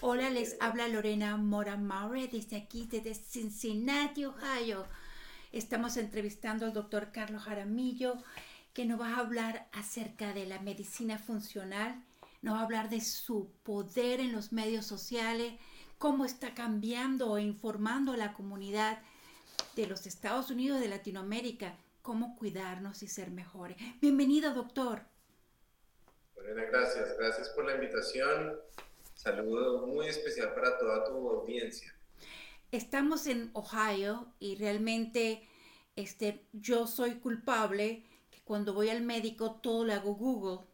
Hola, 0.00 0.30
les 0.30 0.56
habla 0.60 0.86
Lorena 0.86 1.36
Mora 1.36 1.76
Maurer 1.76 2.30
desde 2.30 2.56
aquí, 2.56 2.86
desde 2.88 3.14
Cincinnati, 3.14 4.26
Ohio. 4.26 4.86
Estamos 5.50 5.96
entrevistando 5.96 6.66
al 6.66 6.72
doctor 6.72 7.10
Carlos 7.10 7.42
Jaramillo, 7.42 8.14
que 8.74 8.84
nos 8.84 9.00
va 9.00 9.16
a 9.16 9.18
hablar 9.18 9.68
acerca 9.72 10.32
de 10.32 10.46
la 10.46 10.60
medicina 10.60 11.18
funcional, 11.18 12.00
nos 12.42 12.54
va 12.54 12.60
a 12.60 12.62
hablar 12.62 12.90
de 12.90 13.00
su 13.00 13.50
poder 13.64 14.20
en 14.20 14.30
los 14.30 14.52
medios 14.52 14.86
sociales, 14.86 15.54
cómo 15.98 16.24
está 16.24 16.54
cambiando 16.54 17.36
e 17.36 17.42
informando 17.42 18.12
a 18.12 18.16
la 18.16 18.34
comunidad 18.34 19.00
de 19.74 19.88
los 19.88 20.06
Estados 20.06 20.48
Unidos, 20.52 20.78
de 20.78 20.90
Latinoamérica, 20.90 21.76
cómo 22.02 22.36
cuidarnos 22.36 23.02
y 23.02 23.08
ser 23.08 23.32
mejores. 23.32 23.76
Bienvenido, 24.00 24.54
doctor. 24.54 25.02
Lorena, 26.36 26.62
gracias. 26.70 27.18
Gracias 27.18 27.48
por 27.48 27.64
la 27.64 27.74
invitación. 27.74 28.60
Saludo 29.18 29.84
muy 29.88 30.06
especial 30.06 30.54
para 30.54 30.78
toda 30.78 31.02
tu 31.02 31.28
audiencia. 31.28 31.92
Estamos 32.70 33.26
en 33.26 33.50
Ohio 33.52 34.32
y 34.38 34.54
realmente 34.54 35.42
este, 35.96 36.46
yo 36.52 36.86
soy 36.86 37.16
culpable 37.16 38.06
que 38.30 38.40
cuando 38.44 38.74
voy 38.74 38.90
al 38.90 39.02
médico 39.02 39.58
todo 39.60 39.84
lo 39.84 39.92
hago 39.92 40.14
Google. 40.14 40.68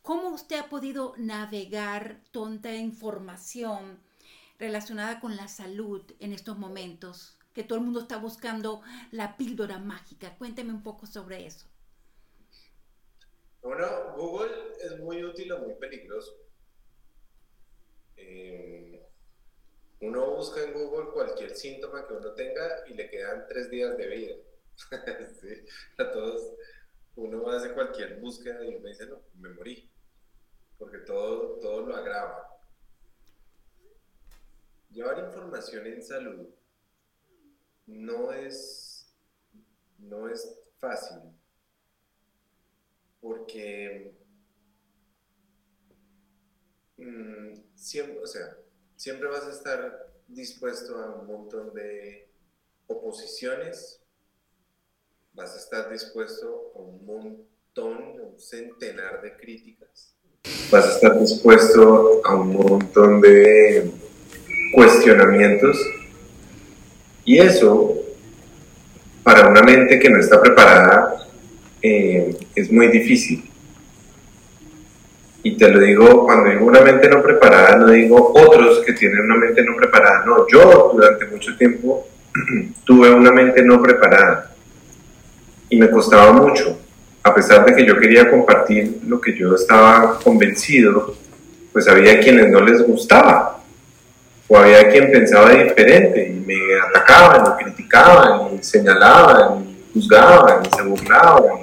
¿Cómo 0.00 0.30
usted 0.30 0.56
ha 0.56 0.70
podido 0.70 1.12
navegar 1.18 2.22
tonta 2.30 2.74
información 2.74 4.00
relacionada 4.58 5.20
con 5.20 5.36
la 5.36 5.46
salud 5.46 6.10
en 6.20 6.32
estos 6.32 6.56
momentos? 6.56 7.36
Que 7.52 7.64
todo 7.64 7.80
el 7.80 7.84
mundo 7.84 8.00
está 8.00 8.16
buscando 8.16 8.80
la 9.10 9.36
píldora 9.36 9.78
mágica. 9.78 10.38
Cuénteme 10.38 10.72
un 10.72 10.82
poco 10.82 11.04
sobre 11.04 11.44
eso. 11.44 11.66
Bueno, 13.60 13.86
Google 14.16 14.54
es 14.82 14.98
muy 15.00 15.22
útil 15.22 15.52
o 15.52 15.58
muy 15.58 15.74
peligroso. 15.74 16.47
Eh, 18.18 19.02
uno 20.00 20.34
busca 20.34 20.62
en 20.62 20.72
Google 20.72 21.10
cualquier 21.12 21.54
síntoma 21.56 22.06
que 22.06 22.14
uno 22.14 22.32
tenga 22.34 22.84
y 22.86 22.94
le 22.94 23.08
quedan 23.08 23.46
tres 23.48 23.70
días 23.70 23.96
de 23.96 24.06
vida. 24.06 24.34
A 25.98 26.10
todos, 26.12 26.54
uno 27.16 27.48
hace 27.50 27.72
cualquier 27.72 28.20
búsqueda 28.20 28.64
y 28.64 28.76
uno 28.76 28.86
dice, 28.86 29.06
no, 29.06 29.22
me 29.34 29.48
morí, 29.50 29.90
porque 30.78 30.98
todo, 30.98 31.58
todo 31.58 31.86
lo 31.86 31.96
agrava. 31.96 32.60
Llevar 34.90 35.18
información 35.18 35.86
en 35.86 36.02
salud 36.02 36.48
no 37.86 38.32
es, 38.32 39.12
no 39.98 40.28
es 40.28 40.60
fácil, 40.78 41.18
porque 43.20 44.14
mm, 46.98 47.54
siempre, 47.74 48.18
o 48.22 48.26
sea, 48.26 48.56
siempre 48.96 49.28
vas 49.28 49.44
a 49.44 49.52
estar 49.52 50.12
dispuesto 50.26 50.98
a 50.98 51.14
un 51.14 51.26
montón 51.26 51.72
de 51.74 52.28
oposiciones, 52.86 54.00
vas 55.32 55.54
a 55.54 55.58
estar 55.58 55.90
dispuesto 55.90 56.72
a 56.74 56.78
un 56.78 57.06
montón, 57.06 58.20
un 58.20 58.38
centenar 58.38 59.22
de 59.22 59.36
críticas, 59.36 60.14
vas 60.70 60.86
a 60.86 60.94
estar 60.94 61.18
dispuesto 61.18 62.20
a 62.24 62.34
un 62.34 62.52
montón 62.54 63.20
de 63.20 63.90
cuestionamientos. 64.74 65.78
Y 67.24 67.38
eso 67.38 67.94
para 69.22 69.48
una 69.48 69.62
mente 69.62 69.98
que 69.98 70.08
no 70.08 70.18
está 70.18 70.40
preparada 70.40 71.28
eh, 71.82 72.34
es 72.54 72.72
muy 72.72 72.88
difícil. 72.88 73.50
Y 75.48 75.52
te 75.52 75.66
lo 75.70 75.80
digo, 75.80 76.26
cuando 76.26 76.50
digo 76.50 76.66
una 76.66 76.82
mente 76.82 77.08
no 77.08 77.22
preparada, 77.22 77.76
no 77.76 77.86
digo 77.90 78.32
otros 78.34 78.80
que 78.84 78.92
tienen 78.92 79.20
una 79.20 79.36
mente 79.36 79.62
no 79.62 79.76
preparada. 79.76 80.22
No, 80.26 80.46
yo 80.46 80.92
durante 80.94 81.24
mucho 81.24 81.56
tiempo 81.56 82.06
tuve 82.84 83.10
una 83.10 83.32
mente 83.32 83.62
no 83.62 83.80
preparada. 83.80 84.52
Y 85.70 85.78
me 85.78 85.90
costaba 85.90 86.32
mucho. 86.32 86.78
A 87.22 87.34
pesar 87.34 87.64
de 87.64 87.74
que 87.74 87.86
yo 87.86 87.98
quería 87.98 88.30
compartir 88.30 89.00
lo 89.06 89.18
que 89.22 89.34
yo 89.38 89.54
estaba 89.54 90.18
convencido, 90.22 91.16
pues 91.72 91.88
había 91.88 92.20
quienes 92.20 92.50
no 92.50 92.60
les 92.60 92.86
gustaba. 92.86 93.62
O 94.48 94.58
había 94.58 94.90
quien 94.90 95.10
pensaba 95.10 95.48
diferente 95.48 96.28
y 96.28 96.44
me 96.46 96.78
atacaban 96.78 97.54
y 97.54 97.64
criticaban 97.64 98.54
y 98.54 98.62
señalaban 98.62 99.64
y 99.64 99.94
juzgaban 99.94 100.62
y 100.62 100.76
se 100.76 100.82
burlaban. 100.82 101.60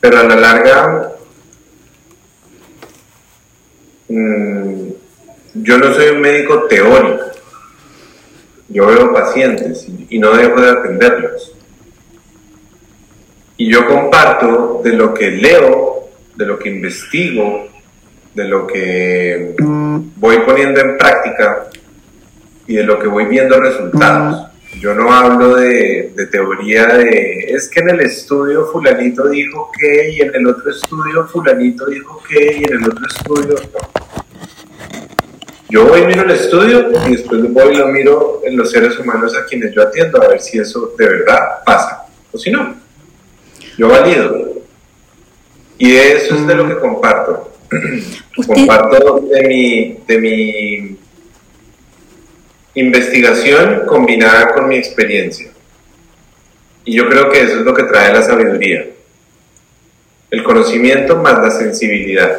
Pero 0.00 0.20
a 0.20 0.22
la 0.22 0.36
larga 0.36 1.13
Mm, 4.08 4.88
yo 5.54 5.78
no 5.78 5.94
soy 5.94 6.08
un 6.08 6.20
médico 6.20 6.64
teórico. 6.64 7.24
Yo 8.68 8.86
veo 8.86 9.12
pacientes 9.12 9.86
y, 10.08 10.18
no 10.18 10.32
dejo 10.32 10.60
de 10.60 10.70
atenderlos. 10.70 11.52
Y 13.56 13.70
yo 13.70 13.86
comparto 13.86 14.80
de 14.82 14.92
lo 14.94 15.14
que 15.14 15.30
leo, 15.30 16.08
de 16.34 16.46
lo 16.46 16.58
que 16.58 16.70
investigo, 16.70 17.68
de 18.34 18.44
lo 18.48 18.66
que 18.66 19.54
voy 19.58 20.38
poniendo 20.40 20.80
en 20.80 20.98
práctica 20.98 21.66
y 22.66 22.74
de 22.74 22.82
lo 22.82 22.98
que 22.98 23.06
voy 23.06 23.26
viendo 23.26 23.60
resultados. 23.60 24.53
Yo 24.80 24.94
no 24.94 25.12
hablo 25.12 25.56
de, 25.56 26.12
de, 26.14 26.26
teoría 26.26 26.86
de, 26.86 27.46
es 27.48 27.68
que 27.68 27.80
en 27.80 27.90
el 27.90 28.00
estudio 28.00 28.66
fulanito 28.66 29.28
dijo 29.28 29.70
que, 29.78 30.10
y 30.10 30.20
en 30.20 30.34
el 30.34 30.46
otro 30.46 30.70
estudio 30.70 31.26
fulanito 31.26 31.86
dijo 31.86 32.22
que, 32.28 32.58
y 32.58 32.64
en 32.64 32.82
el 32.82 32.84
otro 32.84 33.06
estudio... 33.06 33.54
Yo 35.70 35.86
voy 35.86 36.02
y 36.02 36.06
miro 36.06 36.22
el 36.22 36.30
estudio 36.30 36.88
y 37.08 37.12
después 37.12 37.52
voy 37.52 37.74
y 37.74 37.78
lo 37.78 37.88
miro 37.88 38.42
en 38.44 38.56
los 38.56 38.70
seres 38.70 38.98
humanos 38.98 39.34
a 39.34 39.44
quienes 39.44 39.74
yo 39.74 39.82
atiendo 39.82 40.22
a 40.22 40.28
ver 40.28 40.40
si 40.40 40.58
eso 40.58 40.94
de 40.96 41.08
verdad 41.08 41.64
pasa 41.64 42.06
o 42.30 42.38
si 42.38 42.50
no. 42.50 42.76
Yo 43.76 43.88
valido. 43.88 44.52
Y 45.78 45.96
eso 45.96 46.36
es 46.36 46.46
de 46.46 46.54
lo 46.54 46.68
que 46.68 46.78
comparto. 46.78 47.50
Comparto 48.46 49.20
de 49.20 49.48
mi, 49.48 49.98
de 50.06 50.18
mi 50.18 50.98
investigación 52.74 53.82
combinada 53.86 54.52
con 54.54 54.68
mi 54.68 54.76
experiencia. 54.76 55.48
Y 56.84 56.94
yo 56.94 57.08
creo 57.08 57.30
que 57.30 57.42
eso 57.42 57.60
es 57.60 57.64
lo 57.64 57.74
que 57.74 57.84
trae 57.84 58.12
la 58.12 58.22
sabiduría. 58.22 58.86
El 60.30 60.42
conocimiento 60.42 61.16
más 61.16 61.40
la 61.42 61.50
sensibilidad. 61.50 62.38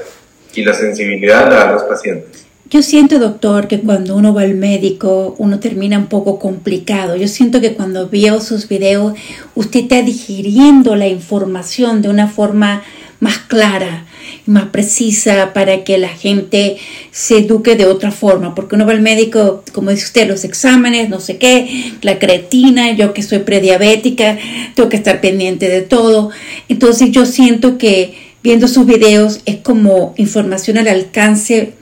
Y 0.54 0.64
la 0.64 0.74
sensibilidad 0.74 1.50
la 1.50 1.56
dan 1.56 1.74
los 1.74 1.84
pacientes. 1.84 2.46
Yo 2.70 2.82
siento, 2.82 3.20
doctor, 3.20 3.68
que 3.68 3.82
cuando 3.82 4.16
uno 4.16 4.34
va 4.34 4.42
al 4.42 4.56
médico, 4.56 5.36
uno 5.38 5.60
termina 5.60 5.98
un 5.98 6.08
poco 6.08 6.40
complicado. 6.40 7.16
Yo 7.16 7.28
siento 7.28 7.62
que 7.62 7.74
cuando 7.74 8.10
veo 8.10 8.42
sus 8.42 8.68
videos, 8.68 9.14
usted 9.54 9.82
está 9.82 10.02
digiriendo 10.02 10.96
la 10.96 11.08
información 11.08 12.02
de 12.02 12.10
una 12.10 12.28
forma 12.28 12.84
más 13.20 13.38
clara, 13.38 14.05
más 14.46 14.68
precisa 14.68 15.54
para 15.54 15.84
que 15.84 15.98
la 15.98 16.10
gente 16.10 16.78
se 17.12 17.40
eduque 17.40 17.76
de 17.76 17.86
otra 17.86 18.12
forma, 18.12 18.54
porque 18.54 18.76
uno 18.76 18.86
va 18.86 18.94
al 18.94 19.02
médico, 19.02 19.64
como 19.74 19.90
dice 19.90 20.06
usted, 20.06 20.28
los 20.28 20.44
exámenes, 20.44 21.10
no 21.10 21.20
sé 21.20 21.38
qué, 21.38 21.94
la 22.02 22.20
creatina, 22.20 22.94
yo 22.94 23.14
que 23.14 23.24
soy 23.24 23.40
prediabética, 23.40 24.38
tengo 24.76 24.90
que 24.90 24.98
estar 24.98 25.22
pendiente 25.22 25.68
de 25.68 25.82
todo. 25.82 26.30
Entonces 26.70 27.12
yo 27.12 27.26
siento 27.26 27.78
que 27.78 28.36
viendo 28.44 28.68
sus 28.68 28.86
videos 28.86 29.42
es 29.46 29.58
como 29.58 30.14
información 30.18 30.78
al 30.78 30.88
alcance 30.88 31.74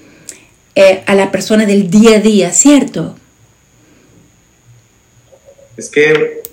eh, 0.75 1.03
a 1.05 1.15
la 1.15 1.31
persona 1.31 1.65
del 1.65 1.89
día 1.89 2.17
a 2.17 2.19
día, 2.19 2.51
¿cierto? 2.51 3.15
Es 5.75 5.89
que 5.89 6.43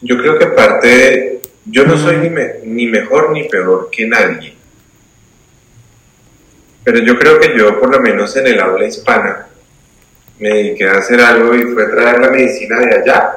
yo 0.00 0.16
creo 0.16 0.38
que 0.38 0.46
parte, 0.46 1.40
yo 1.66 1.84
no 1.84 1.98
soy 1.98 2.16
ni, 2.16 2.30
ni 2.64 2.86
mejor 2.86 3.32
ni 3.32 3.44
peor 3.44 3.90
que 3.90 4.06
nadie 4.06 4.54
pero 6.84 6.98
yo 6.98 7.18
creo 7.18 7.40
que 7.40 7.56
yo, 7.56 7.80
por 7.80 7.90
lo 7.90 8.00
menos 8.00 8.36
en 8.36 8.46
el 8.46 8.60
habla 8.60 8.86
hispana, 8.86 9.46
me 10.38 10.50
dediqué 10.50 10.86
a 10.86 10.98
hacer 10.98 11.20
algo 11.20 11.54
y 11.54 11.62
fue 11.62 11.86
traer 11.86 12.20
la 12.20 12.30
medicina 12.30 12.78
de 12.78 12.94
allá, 12.94 13.36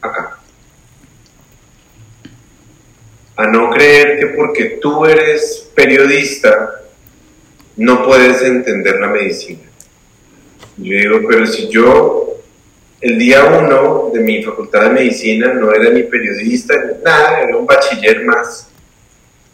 acá. 0.00 0.38
A 3.34 3.46
no 3.46 3.70
creer 3.70 4.20
que 4.20 4.26
porque 4.26 4.78
tú 4.80 5.04
eres 5.04 5.68
periodista, 5.74 6.82
no 7.76 8.04
puedes 8.04 8.42
entender 8.42 9.00
la 9.00 9.08
medicina. 9.08 9.62
Yo 10.76 10.96
digo, 10.96 11.20
pero 11.28 11.46
si 11.46 11.68
yo 11.68 12.22
el 13.00 13.18
día 13.18 13.44
uno 13.46 14.10
de 14.14 14.20
mi 14.20 14.42
facultad 14.44 14.82
de 14.82 14.90
medicina 14.90 15.52
no 15.52 15.72
era 15.72 15.90
ni 15.90 16.04
periodista, 16.04 16.74
ni 16.84 17.02
nada, 17.02 17.40
era 17.40 17.56
un 17.56 17.66
bachiller 17.66 18.24
más, 18.24 18.68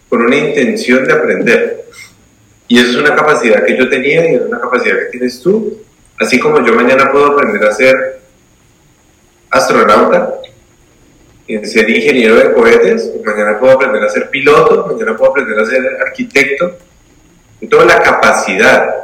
con 0.09 0.23
una 0.23 0.37
intención 0.37 1.07
de 1.07 1.13
aprender. 1.13 1.85
Y 2.69 2.79
eso 2.79 2.91
es 2.91 2.97
una 2.97 3.17
capacidad 3.17 3.65
que 3.65 3.77
yo 3.77 3.89
tenía 3.89 4.31
y 4.31 4.35
es 4.35 4.43
una 4.43 4.61
capacidad 4.61 4.99
que 4.99 5.07
tienes 5.07 5.41
tú. 5.41 5.83
Así 6.19 6.39
como 6.39 6.65
yo 6.65 6.75
mañana 6.75 7.11
puedo 7.11 7.33
aprender 7.33 7.67
a 7.67 7.73
ser 7.73 8.21
astronauta, 9.51 10.35
ser 11.65 11.89
ingeniero 11.89 12.37
de 12.37 12.53
cohetes, 12.53 13.11
mañana 13.25 13.59
puedo 13.59 13.73
aprender 13.73 14.03
a 14.03 14.11
ser 14.11 14.29
piloto, 14.29 14.87
mañana 14.87 15.17
puedo 15.17 15.31
aprender 15.31 15.59
a 15.59 15.65
ser 15.65 15.99
arquitecto. 16.07 16.77
Yo 17.63 17.69
tengo 17.71 17.85
la 17.85 18.03
capacidad. 18.03 18.95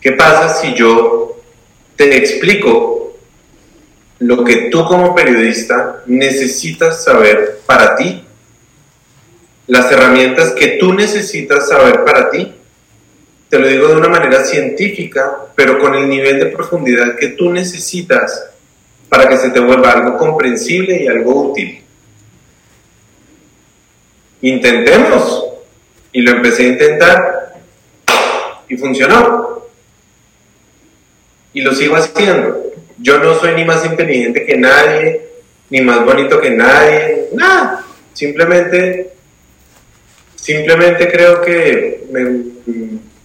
¿Qué 0.00 0.12
pasa 0.12 0.48
si 0.60 0.74
yo 0.74 1.40
te 1.96 2.16
explico 2.16 3.16
lo 4.18 4.44
que 4.44 4.68
tú 4.70 4.84
como 4.84 5.14
periodista 5.14 6.02
necesitas 6.06 7.02
saber 7.02 7.60
para 7.64 7.96
ti 7.96 8.24
las 9.70 9.88
herramientas 9.92 10.50
que 10.50 10.78
tú 10.80 10.92
necesitas 10.92 11.68
saber 11.68 12.04
para 12.04 12.28
ti. 12.28 12.52
Te 13.48 13.56
lo 13.56 13.68
digo 13.68 13.86
de 13.86 13.98
una 13.98 14.08
manera 14.08 14.44
científica, 14.44 15.32
pero 15.54 15.78
con 15.78 15.94
el 15.94 16.08
nivel 16.08 16.40
de 16.40 16.46
profundidad 16.46 17.14
que 17.14 17.28
tú 17.28 17.52
necesitas 17.52 18.50
para 19.08 19.28
que 19.28 19.36
se 19.36 19.50
te 19.50 19.60
vuelva 19.60 19.92
algo 19.92 20.16
comprensible 20.16 21.00
y 21.00 21.06
algo 21.06 21.50
útil. 21.50 21.84
Intentemos. 24.42 25.46
Y 26.10 26.22
lo 26.22 26.32
empecé 26.32 26.64
a 26.64 26.68
intentar 26.70 27.54
y 28.68 28.76
funcionó. 28.76 29.66
Y 31.52 31.60
lo 31.60 31.72
sigo 31.76 31.94
haciendo. 31.94 32.60
Yo 32.98 33.20
no 33.20 33.38
soy 33.38 33.54
ni 33.54 33.64
más 33.64 33.86
inteligente 33.86 34.44
que 34.44 34.56
nadie, 34.56 35.28
ni 35.70 35.80
más 35.80 36.04
bonito 36.04 36.40
que 36.40 36.50
nadie, 36.50 37.28
nada. 37.34 37.86
Simplemente, 38.12 39.19
simplemente 40.52 41.08
creo 41.10 41.40
que 41.42 42.04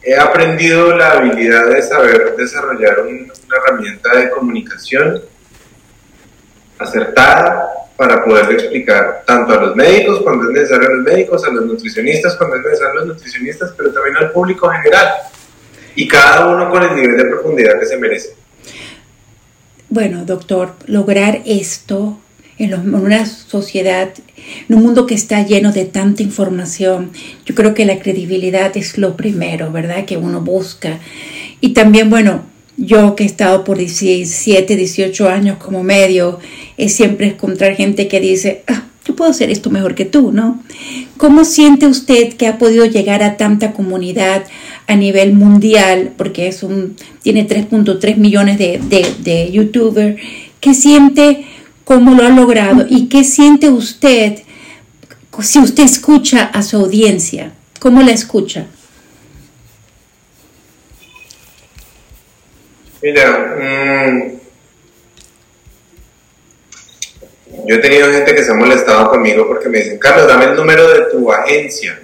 he 0.04 0.16
aprendido 0.16 0.96
la 0.96 1.14
habilidad 1.14 1.70
de 1.70 1.82
saber 1.82 2.36
desarrollar 2.38 3.02
una 3.02 3.34
herramienta 3.58 4.16
de 4.16 4.30
comunicación 4.30 5.24
acertada 6.78 7.68
para 7.98 8.24
poder 8.24 8.52
explicar 8.52 9.24
tanto 9.26 9.54
a 9.54 9.62
los 9.62 9.76
médicos 9.76 10.22
cuando 10.22 10.44
es 10.46 10.52
necesario 10.52 10.88
a 10.88 10.94
los 10.94 11.04
médicos, 11.04 11.44
a 11.46 11.50
los 11.50 11.66
nutricionistas 11.66 12.36
cuando 12.36 12.58
es 12.58 12.64
necesario 12.64 12.92
a 12.92 12.96
los 12.96 13.08
nutricionistas, 13.08 13.74
pero 13.76 13.92
también 13.92 14.18
al 14.18 14.32
público 14.32 14.70
general. 14.70 15.08
Y 15.96 16.08
cada 16.08 16.48
uno 16.48 16.70
con 16.70 16.84
el 16.84 16.94
nivel 16.94 17.18
de 17.18 17.26
profundidad 17.26 17.80
que 17.80 17.86
se 17.86 17.98
merece. 17.98 18.36
Bueno, 19.90 20.26
doctor, 20.26 20.74
lograr 20.86 21.42
esto 21.46 22.20
en, 22.58 22.74
una 22.94 23.26
sociedad, 23.26 24.10
en 24.70 24.76
un 24.76 24.84
mundo 24.84 25.06
que 25.06 25.16
está 25.16 25.46
lleno 25.46 25.72
de 25.72 25.86
tanta 25.86 26.24
información, 26.24 27.12
yo 27.46 27.56
creo 27.56 27.74
que 27.74 27.86
la 27.86 28.00
credibilidad 28.00 28.76
es 28.78 28.98
lo 28.98 29.18
primero, 29.18 29.72
¿verdad? 29.72 30.06
Que 30.06 30.18
uno 30.18 30.42
busca. 30.42 31.00
Y 31.60 31.70
también, 31.70 32.10
bueno, 32.10 32.44
yo 32.78 33.16
que 33.16 33.24
he 33.24 33.26
estado 33.28 33.64
por 33.64 33.78
17, 33.78 34.76
18 34.76 35.30
años 35.30 35.58
como 35.58 35.84
medio, 35.84 36.40
es 36.78 36.94
siempre 36.94 37.28
encontrar 37.28 37.76
gente 37.76 38.08
que 38.08 38.20
dice, 38.20 38.64
ah, 38.68 38.86
yo 39.06 39.16
puedo 39.16 39.32
hacer 39.32 39.50
esto 39.50 39.70
mejor 39.70 39.94
que 39.94 40.06
tú, 40.06 40.32
¿no? 40.32 40.64
¿Cómo 41.18 41.46
siente 41.46 41.88
usted 41.88 42.34
que 42.34 42.48
ha 42.48 42.58
podido 42.58 42.86
llegar 42.86 43.22
a 43.22 43.38
tanta 43.38 43.72
comunidad 43.72 44.46
a 44.88 44.96
nivel 44.96 45.34
mundial? 45.34 46.14
Porque 46.18 46.48
es 46.48 46.64
un, 46.64 46.96
tiene 47.22 47.48
3.3 47.48 48.16
millones 48.18 48.58
de, 48.58 48.80
de, 48.80 49.06
de 49.20 49.52
youtubers. 49.52 50.20
¿Qué 50.60 50.74
siente? 50.74 51.46
¿Cómo 51.86 52.16
lo 52.16 52.26
ha 52.26 52.30
logrado? 52.30 52.86
¿Y 52.90 53.10
qué 53.10 53.24
siente 53.24 53.70
usted 53.70 54.40
si 55.42 55.60
usted 55.60 55.84
escucha 55.84 56.46
a 56.46 56.64
su 56.64 56.78
audiencia? 56.78 57.54
¿Cómo 57.80 58.02
la 58.02 58.12
escucha? 58.12 58.66
Mira, 63.04 63.56
mm, 63.60 64.32
yo 67.68 67.76
he 67.76 67.78
tenido 67.78 68.12
gente 68.12 68.34
que 68.34 68.44
se 68.44 68.52
ha 68.52 68.56
molestado 68.56 69.12
conmigo 69.12 69.48
porque 69.48 69.70
me 69.70 69.78
dicen, 69.78 70.00
Carlos, 70.00 70.28
dame 70.28 70.46
el 70.46 70.56
número 70.56 70.90
de 70.90 71.12
tu 71.12 71.32
agencia. 71.32 72.00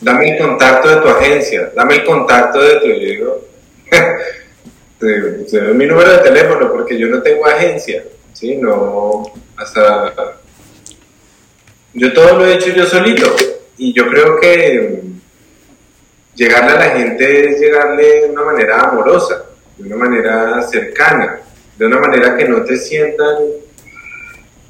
Dame 0.00 0.32
el 0.32 0.38
contacto 0.38 0.88
de 0.88 0.96
tu 0.96 1.08
agencia. 1.08 1.70
Dame 1.76 1.94
el 1.94 2.04
contacto 2.04 2.60
de 2.60 2.80
tu... 2.80 2.86
Yo 2.88 2.98
digo, 2.98 3.44
mi 5.00 5.86
número 5.86 6.10
de 6.12 6.18
teléfono 6.18 6.70
porque 6.70 6.98
yo 6.98 7.08
no 7.08 7.22
tengo 7.22 7.46
agencia. 7.46 8.04
¿sí? 8.32 8.56
No, 8.56 9.22
hasta... 9.56 10.36
Yo 11.92 12.12
todo 12.12 12.38
lo 12.38 12.46
he 12.46 12.54
hecho 12.54 12.70
yo 12.70 12.86
solito. 12.86 13.34
Y 13.76 13.92
yo 13.92 14.06
creo 14.08 14.38
que 14.38 15.02
llegarle 16.34 16.70
a 16.72 16.78
la 16.78 16.90
gente 16.96 17.50
es 17.50 17.60
llegarle 17.60 18.20
de 18.22 18.30
una 18.30 18.42
manera 18.42 18.80
amorosa, 18.80 19.44
de 19.76 19.86
una 19.86 19.96
manera 19.96 20.62
cercana, 20.62 21.40
de 21.76 21.86
una 21.86 21.98
manera 21.98 22.36
que 22.36 22.46
no 22.46 22.62
te 22.62 22.76
sientan 22.76 23.36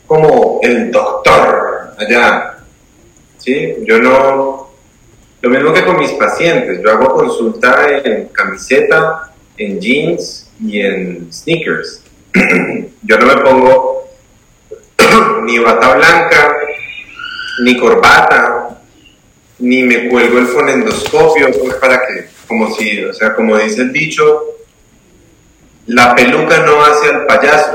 como 0.06 0.60
el 0.62 0.90
doctor 0.90 1.94
allá. 1.98 2.58
¿Sí? 3.38 3.74
Yo 3.84 3.98
no, 4.00 4.70
lo 5.40 5.50
mismo 5.50 5.72
que 5.72 5.84
con 5.84 5.98
mis 5.98 6.12
pacientes, 6.12 6.80
yo 6.82 6.90
hago 6.90 7.14
consulta 7.14 7.88
en 8.04 8.28
camiseta, 8.28 9.29
en 9.60 9.78
jeans 9.80 10.48
y 10.64 10.80
en 10.80 11.32
sneakers. 11.32 12.02
yo 13.02 13.18
no 13.18 13.26
me 13.26 13.36
pongo 13.42 14.08
ni 15.44 15.58
bata 15.58 15.94
blanca, 15.94 16.56
ni 17.62 17.76
corbata, 17.76 18.80
ni 19.58 19.82
me 19.82 20.08
cuelgo 20.08 20.38
el 20.38 20.46
fonendoscopio, 20.46 21.50
pues 21.52 21.74
para 21.74 22.00
que, 22.06 22.28
como 22.46 22.74
si, 22.74 23.04
o 23.04 23.12
sea, 23.12 23.34
como 23.34 23.58
dice 23.58 23.82
el 23.82 23.92
dicho, 23.92 24.42
la 25.86 26.14
peluca 26.14 26.60
no 26.64 26.82
hace 26.82 27.08
al 27.08 27.26
payaso. 27.26 27.72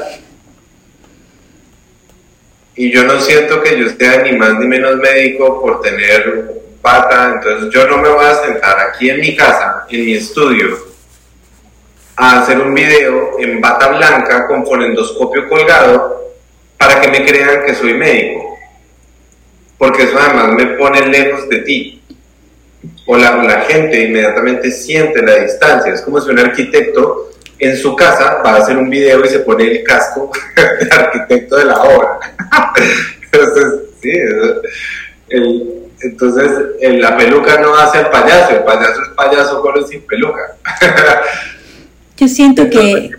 Y 2.76 2.92
yo 2.92 3.04
no 3.04 3.22
siento 3.22 3.62
que 3.62 3.80
yo 3.80 3.90
sea 3.90 4.24
ni 4.24 4.34
más 4.34 4.56
ni 4.56 4.68
menos 4.68 4.98
médico 4.98 5.62
por 5.62 5.82
tener 5.82 6.52
pata, 6.82 7.34
entonces 7.36 7.72
yo 7.72 7.88
no 7.88 8.00
me 8.00 8.10
voy 8.10 8.26
a 8.26 8.42
sentar 8.44 8.80
aquí 8.80 9.10
en 9.10 9.20
mi 9.20 9.36
casa, 9.36 9.86
en 9.90 10.06
mi 10.06 10.14
estudio, 10.14 10.95
a 12.18 12.42
hacer 12.42 12.60
un 12.60 12.74
video 12.74 13.40
en 13.40 13.60
bata 13.60 13.90
blanca 13.90 14.48
con 14.48 14.66
fonendoscopio 14.66 15.48
colgado 15.50 16.32
para 16.78 17.02
que 17.02 17.08
me 17.10 17.26
crean 17.26 17.66
que 17.66 17.76
soy 17.76 17.94
médico 17.94 18.56
porque 19.78 20.04
eso 20.04 20.18
además 20.18 20.54
me 20.54 20.66
pone 20.78 21.06
lejos 21.08 21.48
de 21.50 21.60
ti. 21.60 22.02
O 23.08 23.18
la, 23.18 23.36
la 23.44 23.62
gente 23.62 24.04
inmediatamente 24.04 24.72
siente 24.72 25.22
la 25.22 25.36
distancia. 25.36 25.94
Es 25.94 26.02
como 26.02 26.20
si 26.22 26.30
un 26.30 26.40
arquitecto 26.40 27.30
en 27.60 27.78
su 27.78 27.96
casa 27.96 28.42
va 28.44 28.54
a 28.54 28.58
hacer 28.58 28.78
un 28.78 28.90
video 28.90 29.24
y 29.24 29.30
se 29.30 29.40
pone 29.40 29.64
el 29.64 29.84
casco 29.84 30.32
de 30.56 30.96
arquitecto 30.96 31.58
de 31.58 31.66
la 31.66 31.82
obra. 31.82 32.20
entonces, 33.32 33.82
sí, 34.02 34.12
entonces 36.02 36.52
la 36.82 37.18
peluca 37.18 37.60
no 37.60 37.76
hace 37.76 38.00
al 38.00 38.10
payaso, 38.10 38.52
el 38.52 38.64
payaso 38.64 39.02
es 39.02 39.10
payaso 39.10 39.62
con 39.62 39.78
o 39.78 39.88
sin 39.88 40.02
peluca. 40.02 40.56
Yo 42.18 42.28
siento 42.28 42.70
que... 42.70 43.12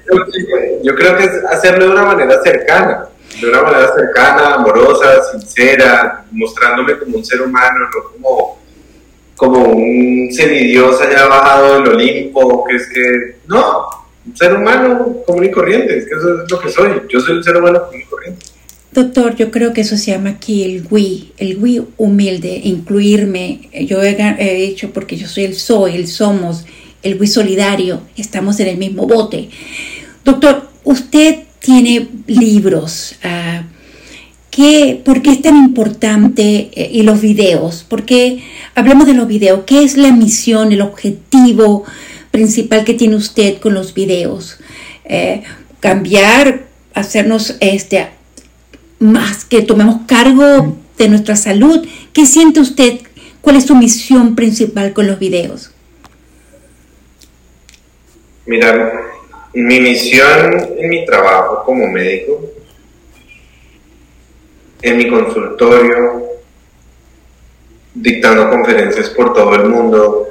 Yo 0.83 0.95
creo 0.95 1.17
que 1.17 1.25
es 1.25 1.45
hacerlo 1.50 1.87
de 1.87 1.91
una 1.93 2.05
manera 2.05 2.43
cercana 2.43 3.09
de 3.41 3.49
una 3.49 3.62
manera 3.62 3.93
cercana, 3.95 4.55
amorosa, 4.55 5.23
sincera, 5.33 6.25
mostrándome 6.31 6.99
como 6.99 7.19
un 7.19 7.25
ser 7.25 7.43
humano, 7.43 7.88
no 7.95 8.11
como, 8.12 8.59
como 9.37 9.65
un 9.69 10.31
semidios 10.33 11.00
allá 11.00 11.26
bajado 11.26 11.75
del 11.75 11.88
Olimpo, 11.88 12.65
que 12.65 12.76
es 12.76 12.87
que, 12.87 13.37
no, 13.47 13.87
un 14.26 14.37
ser 14.37 14.55
humano 14.55 15.23
común 15.26 15.45
y 15.45 15.50
corriente, 15.50 15.99
es 15.99 16.05
que 16.07 16.15
eso 16.15 16.43
es 16.43 16.50
lo 16.50 16.61
que 16.61 16.71
soy, 16.71 17.03
yo 17.09 17.21
soy 17.21 17.37
un 17.37 17.45
ser 17.45 17.57
humano 17.57 17.83
común 17.87 18.00
y 18.00 18.05
corriente. 18.05 18.47
Doctor, 18.93 19.37
yo 19.37 19.50
creo 19.50 19.75
que 19.75 19.83
eso 19.83 19.99
se 19.99 20.12
llama 20.12 20.31
aquí 20.31 20.65
el 20.65 20.87
WI, 20.91 21.35
el 21.37 21.59
WI 21.59 21.87
humilde, 21.99 22.59
incluirme. 22.65 23.69
Yo 23.87 24.03
he, 24.03 24.17
he, 24.38 24.55
dicho 24.55 24.91
porque 24.91 25.17
yo 25.17 25.29
soy 25.29 25.45
el 25.45 25.55
soy, 25.55 25.97
el 25.97 26.07
somos, 26.09 26.65
el 27.06 27.20
WI 27.20 27.26
solidario, 27.26 28.02
estamos 28.16 28.58
en 28.60 28.68
el 28.68 28.76
mismo 28.76 29.06
bote. 29.06 29.48
Doctor, 30.25 30.68
usted 30.84 31.44
tiene 31.60 32.08
libros. 32.26 33.14
Uh, 33.25 33.64
¿qué, 34.50 35.00
¿Por 35.04 35.22
qué 35.22 35.30
es 35.30 35.42
tan 35.42 35.56
importante? 35.56 36.70
Eh, 36.72 36.90
y 36.92 37.02
los 37.02 37.20
videos, 37.20 37.84
porque 37.88 38.42
hablemos 38.75 39.06
de 39.06 39.14
los 39.14 39.28
videos. 39.28 39.60
¿Qué 39.66 39.84
es 39.84 39.96
la 39.96 40.12
misión, 40.12 40.72
el 40.72 40.80
objetivo 40.80 41.84
principal 42.30 42.84
que 42.84 42.94
tiene 42.94 43.16
usted 43.16 43.58
con 43.58 43.75
los 43.75 43.94
videos? 43.94 44.58
Eh, 45.04 45.44
cambiar, 45.80 46.66
hacernos 46.94 47.56
este, 47.60 48.08
más 48.98 49.44
que 49.44 49.62
tomemos 49.62 50.00
cargo 50.06 50.76
de 50.98 51.08
nuestra 51.08 51.36
salud. 51.36 51.86
¿Qué 52.12 52.26
siente 52.26 52.60
usted? 52.60 53.00
¿Cuál 53.40 53.56
es 53.56 53.66
su 53.66 53.76
misión 53.76 54.34
principal 54.34 54.92
con 54.92 55.06
los 55.06 55.20
videos? 55.20 55.70
Mira, 58.47 59.03
mi 59.55 59.81
misión 59.81 60.76
en 60.79 60.88
mi 60.88 61.05
trabajo 61.05 61.65
como 61.65 61.88
médico, 61.88 62.41
en 64.83 64.97
mi 64.99 65.09
consultorio, 65.09 66.26
dictando 67.93 68.49
conferencias 68.49 69.11
por 69.11 69.35
todo 69.35 69.57
el 69.57 69.65
mundo, 69.65 70.29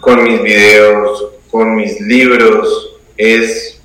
con 0.00 0.22
mis 0.22 0.42
videos, 0.42 1.32
con 1.50 1.74
mis 1.74 2.00
libros, 2.00 2.96
es 3.18 3.78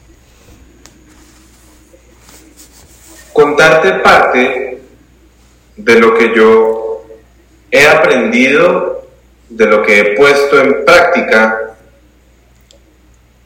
contarte 3.34 3.92
parte 4.00 4.82
de 5.76 6.00
lo 6.00 6.18
que 6.18 6.34
yo 6.34 7.06
he 7.72 7.86
aprendido, 7.86 9.06
de 9.50 9.66
lo 9.66 9.84
que 9.84 10.00
he 10.00 10.16
puesto 10.16 10.62
en 10.62 10.86
práctica 10.86 11.69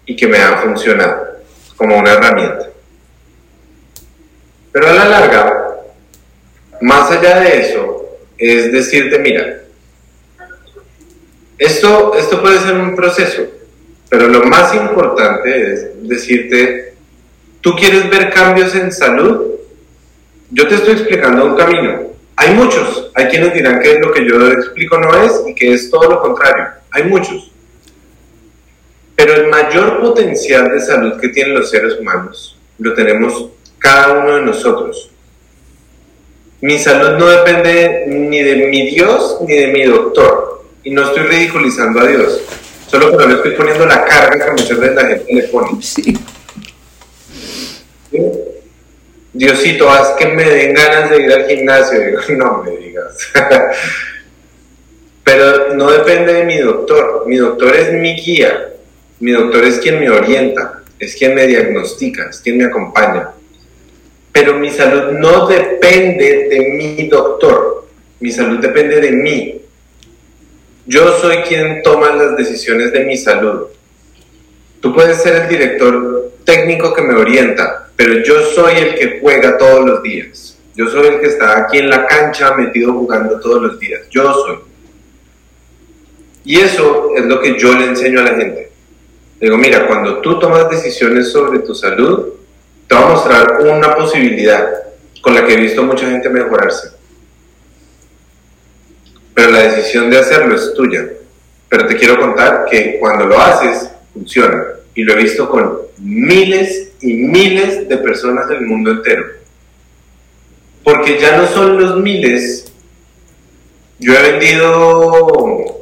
y 0.05 0.15
que 0.15 0.27
me 0.27 0.37
han 0.37 0.59
funcionado 0.59 1.37
como 1.77 1.97
una 1.97 2.13
herramienta. 2.13 2.69
Pero 4.71 4.87
a 4.87 4.93
la 4.93 5.05
larga, 5.05 5.75
más 6.81 7.11
allá 7.11 7.39
de 7.39 7.61
eso, 7.61 8.05
es 8.37 8.71
decirte, 8.71 9.19
mira, 9.19 9.61
esto, 11.57 12.15
esto 12.17 12.41
puede 12.41 12.59
ser 12.59 12.75
un 12.75 12.95
proceso, 12.95 13.43
pero 14.09 14.27
lo 14.27 14.43
más 14.45 14.73
importante 14.73 15.73
es 15.73 16.07
decirte, 16.07 16.95
¿tú 17.61 17.75
quieres 17.75 18.09
ver 18.09 18.31
cambios 18.31 18.75
en 18.75 18.91
salud? 18.91 19.53
Yo 20.49 20.67
te 20.67 20.75
estoy 20.75 20.93
explicando 20.93 21.45
un 21.45 21.55
camino. 21.55 22.01
Hay 22.35 22.53
muchos, 22.55 23.11
hay 23.13 23.27
quienes 23.27 23.53
dirán 23.53 23.79
que 23.79 23.99
lo 23.99 24.11
que 24.11 24.27
yo 24.27 24.51
explico 24.51 24.97
no 24.97 25.15
es 25.23 25.43
y 25.47 25.55
que 25.55 25.73
es 25.73 25.89
todo 25.89 26.09
lo 26.09 26.21
contrario. 26.21 26.65
Hay 26.91 27.03
muchos. 27.03 27.52
Pero 29.23 29.35
el 29.35 29.47
mayor 29.47 30.01
potencial 30.01 30.69
de 30.69 30.81
salud 30.81 31.17
que 31.17 31.29
tienen 31.29 31.53
los 31.53 31.69
seres 31.69 31.97
humanos 31.97 32.59
lo 32.77 32.93
tenemos 32.93 33.51
cada 33.79 34.19
uno 34.19 34.35
de 34.35 34.41
nosotros. 34.41 35.11
Mi 36.59 36.77
salud 36.77 37.17
no 37.17 37.27
depende 37.27 38.03
ni 38.07 38.43
de 38.43 38.67
mi 38.67 38.89
Dios 38.89 39.37
ni 39.47 39.55
de 39.55 39.67
mi 39.67 39.85
doctor. 39.85 40.65
Y 40.83 40.91
no 40.91 41.05
estoy 41.05 41.23
ridiculizando 41.23 42.01
a 42.01 42.07
Dios. 42.07 42.41
Solo 42.87 43.11
que 43.11 43.15
no 43.15 43.27
le 43.27 43.35
estoy 43.35 43.51
poniendo 43.51 43.85
la 43.85 44.03
carga 44.03 44.45
que 44.45 44.51
muchas 44.51 44.77
veces 44.77 44.95
la 44.95 45.07
gente 45.07 45.33
le 45.33 45.43
pone. 45.43 45.81
Sí. 45.81 46.17
Diosito, 49.31 49.89
haz 49.89 50.09
que 50.19 50.27
me 50.27 50.43
den 50.43 50.73
ganas 50.73 51.09
de 51.09 51.21
ir 51.21 51.31
al 51.31 51.47
gimnasio. 51.47 51.97
Digo, 51.97 52.19
no 52.31 52.61
me 52.61 52.71
digas. 52.71 53.31
Pero 55.23 55.75
no 55.75 55.89
depende 55.89 56.33
de 56.33 56.43
mi 56.43 56.57
doctor. 56.57 57.23
Mi 57.25 57.37
doctor 57.37 57.73
es 57.73 57.93
mi 57.93 58.15
guía. 58.15 58.71
Mi 59.23 59.31
doctor 59.31 59.63
es 59.63 59.79
quien 59.79 60.01
me 60.01 60.09
orienta, 60.09 60.83
es 60.99 61.15
quien 61.15 61.33
me 61.33 61.47
diagnostica, 61.47 62.27
es 62.29 62.41
quien 62.41 62.57
me 62.57 62.65
acompaña. 62.65 63.29
Pero 64.33 64.55
mi 64.55 64.69
salud 64.69 65.13
no 65.17 65.47
depende 65.47 66.49
de 66.49 66.73
mi 66.73 67.07
doctor. 67.07 67.87
Mi 68.19 68.33
salud 68.33 68.59
depende 68.59 68.99
de 68.99 69.13
mí. 69.13 69.61
Yo 70.85 71.17
soy 71.19 71.37
quien 71.37 71.81
toma 71.83 72.13
las 72.13 72.35
decisiones 72.35 72.91
de 72.91 73.05
mi 73.05 73.15
salud. 73.15 73.67
Tú 74.81 74.93
puedes 74.93 75.23
ser 75.23 75.43
el 75.43 75.47
director 75.47 76.33
técnico 76.43 76.93
que 76.93 77.03
me 77.03 77.15
orienta, 77.15 77.91
pero 77.95 78.21
yo 78.25 78.41
soy 78.53 78.73
el 78.73 78.95
que 78.95 79.19
juega 79.21 79.57
todos 79.57 79.85
los 79.85 80.03
días. 80.03 80.57
Yo 80.75 80.87
soy 80.89 81.07
el 81.07 81.21
que 81.21 81.27
está 81.27 81.59
aquí 81.59 81.77
en 81.77 81.89
la 81.89 82.07
cancha 82.07 82.55
metido 82.55 82.91
jugando 82.91 83.39
todos 83.39 83.61
los 83.61 83.79
días. 83.79 84.01
Yo 84.09 84.33
soy. 84.33 84.57
Y 86.43 86.59
eso 86.59 87.11
es 87.15 87.23
lo 87.23 87.39
que 87.39 87.57
yo 87.57 87.73
le 87.73 87.85
enseño 87.85 88.19
a 88.19 88.23
la 88.23 88.35
gente. 88.35 88.72
Digo, 89.43 89.57
mira, 89.57 89.87
cuando 89.87 90.19
tú 90.21 90.39
tomas 90.39 90.69
decisiones 90.69 91.33
sobre 91.33 91.59
tu 91.59 91.75
salud, 91.75 92.29
te 92.87 92.95
voy 92.95 93.03
a 93.03 93.07
mostrar 93.07 93.57
una 93.59 93.93
posibilidad 93.93 94.69
con 95.19 95.35
la 95.35 95.45
que 95.45 95.55
he 95.55 95.57
visto 95.57 95.83
mucha 95.83 96.09
gente 96.09 96.29
mejorarse. 96.29 96.91
Pero 99.33 99.51
la 99.51 99.63
decisión 99.63 100.09
de 100.09 100.19
hacerlo 100.19 100.55
es 100.55 100.73
tuya. 100.73 101.09
Pero 101.67 101.87
te 101.87 101.97
quiero 101.97 102.21
contar 102.21 102.67
que 102.71 102.97
cuando 103.01 103.25
lo 103.25 103.37
haces, 103.37 103.89
funciona. 104.13 104.63
Y 104.95 105.03
lo 105.03 105.11
he 105.11 105.23
visto 105.23 105.49
con 105.49 105.77
miles 105.97 106.93
y 107.01 107.13
miles 107.13 107.89
de 107.89 107.97
personas 107.97 108.47
del 108.47 108.61
mundo 108.61 108.91
entero. 108.91 109.25
Porque 110.85 111.19
ya 111.19 111.35
no 111.35 111.47
son 111.47 111.77
los 111.77 111.99
miles. 111.99 112.71
Yo 113.99 114.13
he 114.13 114.31
vendido, 114.31 115.72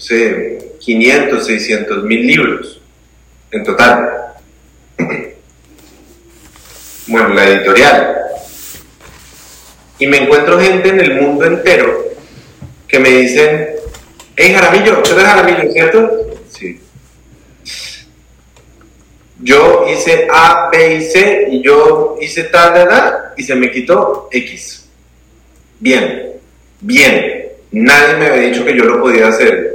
sé, 0.00 0.58
500, 0.80 1.46
600 1.46 2.04
mil 2.04 2.26
libros 2.26 2.80
en 3.50 3.64
total. 3.64 4.10
Bueno, 7.06 7.30
la 7.30 7.44
editorial. 7.48 8.18
Y 9.98 10.06
me 10.06 10.18
encuentro 10.18 10.60
gente 10.60 10.90
en 10.90 11.00
el 11.00 11.20
mundo 11.20 11.44
entero 11.44 12.04
que 12.86 13.00
me 13.00 13.08
dicen, 13.08 13.70
hey 14.36 14.52
Jaramillo, 14.54 15.02
¿tú 15.02 15.14
eres 15.14 15.24
Jaramillo, 15.24 15.72
cierto? 15.72 16.10
Sí. 16.48 16.80
Yo 19.40 19.86
hice 19.92 20.28
A, 20.30 20.68
B 20.70 20.94
y 20.94 21.02
C 21.02 21.48
y 21.50 21.62
yo 21.62 22.16
hice 22.20 22.44
tal, 22.44 22.74
tal, 22.74 22.88
tal 22.88 23.20
y 23.36 23.42
se 23.42 23.54
me 23.54 23.70
quitó 23.70 24.28
X. 24.30 24.86
Bien, 25.78 26.32
bien. 26.80 27.46
Nadie 27.72 28.16
me 28.16 28.26
había 28.26 28.50
dicho 28.50 28.64
que 28.64 28.76
yo 28.76 28.84
lo 28.84 29.00
podía 29.00 29.28
hacer 29.28 29.69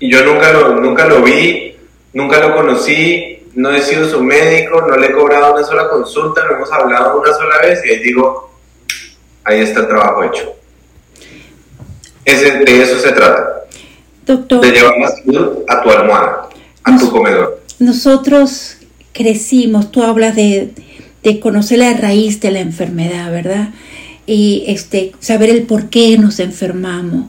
y 0.00 0.10
yo 0.10 0.24
nunca 0.24 0.52
lo, 0.52 0.80
nunca 0.80 1.06
lo 1.06 1.22
vi, 1.22 1.76
nunca 2.14 2.40
lo 2.40 2.56
conocí, 2.56 3.44
no 3.54 3.70
he 3.70 3.82
sido 3.82 4.08
su 4.08 4.22
médico, 4.22 4.80
no 4.80 4.96
le 4.96 5.08
he 5.08 5.12
cobrado 5.12 5.54
una 5.54 5.64
sola 5.64 5.88
consulta, 5.88 6.44
no 6.44 6.56
hemos 6.56 6.72
hablado 6.72 7.20
una 7.20 7.32
sola 7.34 7.58
vez 7.58 7.84
y 7.84 7.90
ahí 7.90 7.98
digo, 7.98 8.50
ahí 9.44 9.60
está 9.60 9.80
el 9.80 9.88
trabajo 9.88 10.24
hecho. 10.24 10.54
Ese, 12.24 12.58
de 12.60 12.82
eso 12.82 12.98
se 12.98 13.12
trata. 13.12 13.64
Doctor. 14.24 14.60
De 14.62 14.70
llevar 14.70 14.98
más 14.98 15.14
salud 15.16 15.58
a 15.68 15.82
tu 15.82 15.90
almohada, 15.90 16.48
a 16.84 16.98
tu 16.98 17.10
comedor. 17.10 17.60
Nosotros 17.78 18.78
crecimos, 19.12 19.90
tú 19.90 20.02
hablas 20.02 20.34
de, 20.34 20.72
de 21.22 21.40
conocer 21.40 21.78
la 21.78 21.92
raíz 21.94 22.40
de 22.40 22.50
la 22.52 22.60
enfermedad, 22.60 23.30
¿verdad? 23.30 23.70
Y 24.26 24.64
este, 24.68 25.12
saber 25.18 25.50
el 25.50 25.64
por 25.64 25.90
qué 25.90 26.16
nos 26.16 26.40
enfermamos 26.40 27.26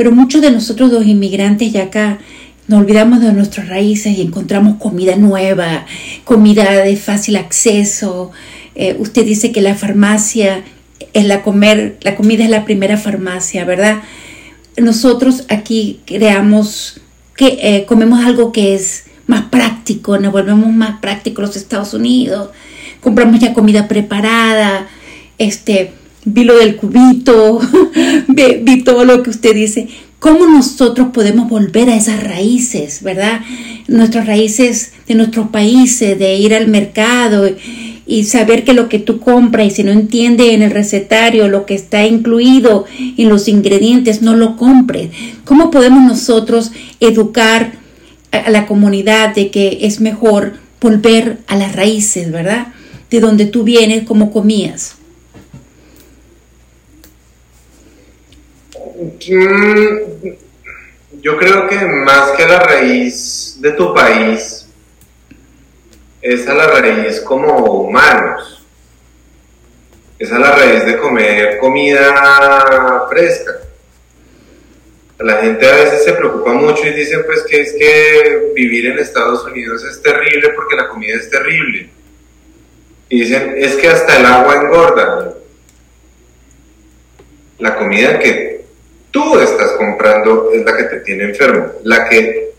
pero 0.00 0.12
muchos 0.12 0.40
de 0.40 0.50
nosotros 0.50 0.90
los 0.90 1.04
inmigrantes 1.04 1.74
ya 1.74 1.82
acá 1.82 2.20
nos 2.68 2.80
olvidamos 2.80 3.20
de 3.20 3.34
nuestras 3.34 3.68
raíces 3.68 4.16
y 4.16 4.22
encontramos 4.22 4.78
comida 4.78 5.14
nueva, 5.16 5.84
comida 6.24 6.72
de 6.72 6.96
fácil 6.96 7.36
acceso. 7.36 8.30
Eh, 8.74 8.96
usted 8.98 9.26
dice 9.26 9.52
que 9.52 9.60
la 9.60 9.74
farmacia 9.74 10.64
es 11.12 11.26
la 11.26 11.42
comer, 11.42 11.98
la 12.00 12.16
comida 12.16 12.44
es 12.44 12.48
la 12.48 12.64
primera 12.64 12.96
farmacia, 12.96 13.66
¿verdad? 13.66 13.98
Nosotros 14.78 15.44
aquí 15.50 16.00
creamos 16.06 17.02
que 17.36 17.58
eh, 17.60 17.84
comemos 17.84 18.24
algo 18.24 18.52
que 18.52 18.74
es 18.74 19.04
más 19.26 19.50
práctico, 19.50 20.16
nos 20.16 20.32
volvemos 20.32 20.72
más 20.72 20.98
prácticos 21.00 21.44
los 21.44 21.56
Estados 21.56 21.92
Unidos, 21.92 22.48
compramos 23.02 23.38
ya 23.38 23.52
comida 23.52 23.86
preparada, 23.86 24.86
este, 25.36 25.92
vi 26.24 26.44
lo 26.44 26.58
del 26.58 26.76
cubito, 26.76 27.60
vi, 28.28 28.82
todo 28.82 29.04
lo 29.04 29.22
que 29.22 29.30
usted 29.30 29.54
dice. 29.54 29.88
¿Cómo 30.18 30.46
nosotros 30.46 31.08
podemos 31.14 31.48
volver 31.48 31.88
a 31.88 31.96
esas 31.96 32.22
raíces, 32.22 33.02
verdad? 33.02 33.40
Nuestras 33.88 34.26
raíces 34.26 34.92
de 35.08 35.14
nuestros 35.14 35.48
países, 35.48 36.18
de 36.18 36.36
ir 36.36 36.54
al 36.54 36.68
mercado 36.68 37.48
y 38.06 38.24
saber 38.24 38.64
que 38.64 38.74
lo 38.74 38.90
que 38.90 38.98
tú 38.98 39.18
compras 39.20 39.66
y 39.66 39.70
si 39.70 39.82
no 39.82 39.92
entiende 39.92 40.52
en 40.52 40.60
el 40.60 40.72
recetario 40.72 41.48
lo 41.48 41.64
que 41.64 41.74
está 41.74 42.06
incluido 42.06 42.84
en 43.16 43.30
los 43.30 43.48
ingredientes, 43.48 44.20
no 44.20 44.36
lo 44.36 44.56
compres. 44.58 45.08
¿Cómo 45.44 45.70
podemos 45.70 46.02
nosotros 46.02 46.70
educar 47.00 47.72
a 48.30 48.50
la 48.50 48.66
comunidad 48.66 49.34
de 49.34 49.50
que 49.50 49.78
es 49.82 50.00
mejor 50.00 50.54
volver 50.82 51.38
a 51.46 51.56
las 51.56 51.74
raíces, 51.74 52.30
verdad? 52.30 52.68
De 53.10 53.20
donde 53.20 53.46
tú 53.46 53.64
vienes, 53.64 54.04
como 54.04 54.32
comías. 54.32 54.99
Yo 61.22 61.36
creo 61.36 61.68
que 61.68 61.76
más 61.84 62.30
que 62.32 62.46
la 62.46 62.60
raíz 62.60 63.56
de 63.60 63.72
tu 63.72 63.92
país, 63.94 64.66
es 66.22 66.46
a 66.48 66.54
la 66.54 66.66
raíz 66.66 67.20
como 67.20 67.54
humanos. 67.56 68.66
Es 70.18 70.30
a 70.32 70.38
la 70.38 70.52
raíz 70.52 70.84
de 70.84 70.98
comer 70.98 71.58
comida 71.58 73.06
fresca. 73.08 73.52
La 75.18 75.36
gente 75.42 75.66
a 75.66 75.76
veces 75.76 76.04
se 76.04 76.12
preocupa 76.12 76.52
mucho 76.52 76.86
y 76.86 76.92
dice 76.92 77.18
pues 77.20 77.42
que 77.42 77.60
es 77.60 77.72
que 77.74 78.52
vivir 78.54 78.86
en 78.86 78.98
Estados 78.98 79.44
Unidos 79.44 79.84
es 79.84 80.02
terrible 80.02 80.50
porque 80.50 80.76
la 80.76 80.88
comida 80.88 81.16
es 81.16 81.30
terrible. 81.30 81.90
Y 83.08 83.20
dicen, 83.22 83.54
es 83.56 83.74
que 83.74 83.88
hasta 83.88 84.18
el 84.18 84.26
agua 84.26 84.56
engorda. 84.56 85.34
La 87.58 87.76
comida 87.76 88.18
que 88.18 88.59
tú 89.10 89.38
estás 89.38 89.72
comprando 89.72 90.50
es 90.52 90.64
la 90.64 90.76
que 90.76 90.84
te 90.84 91.00
tiene 91.00 91.24
enfermo, 91.24 91.72
la 91.84 92.08
que 92.08 92.50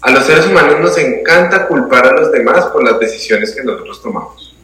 a 0.00 0.10
los 0.10 0.24
seres 0.24 0.46
humanos 0.46 0.80
nos 0.80 0.96
encanta 0.98 1.66
culpar 1.66 2.06
a 2.06 2.12
los 2.12 2.30
demás 2.30 2.66
por 2.66 2.84
las 2.84 3.00
decisiones 3.00 3.54
que 3.54 3.62
nosotros 3.62 4.02
tomamos. 4.02 4.54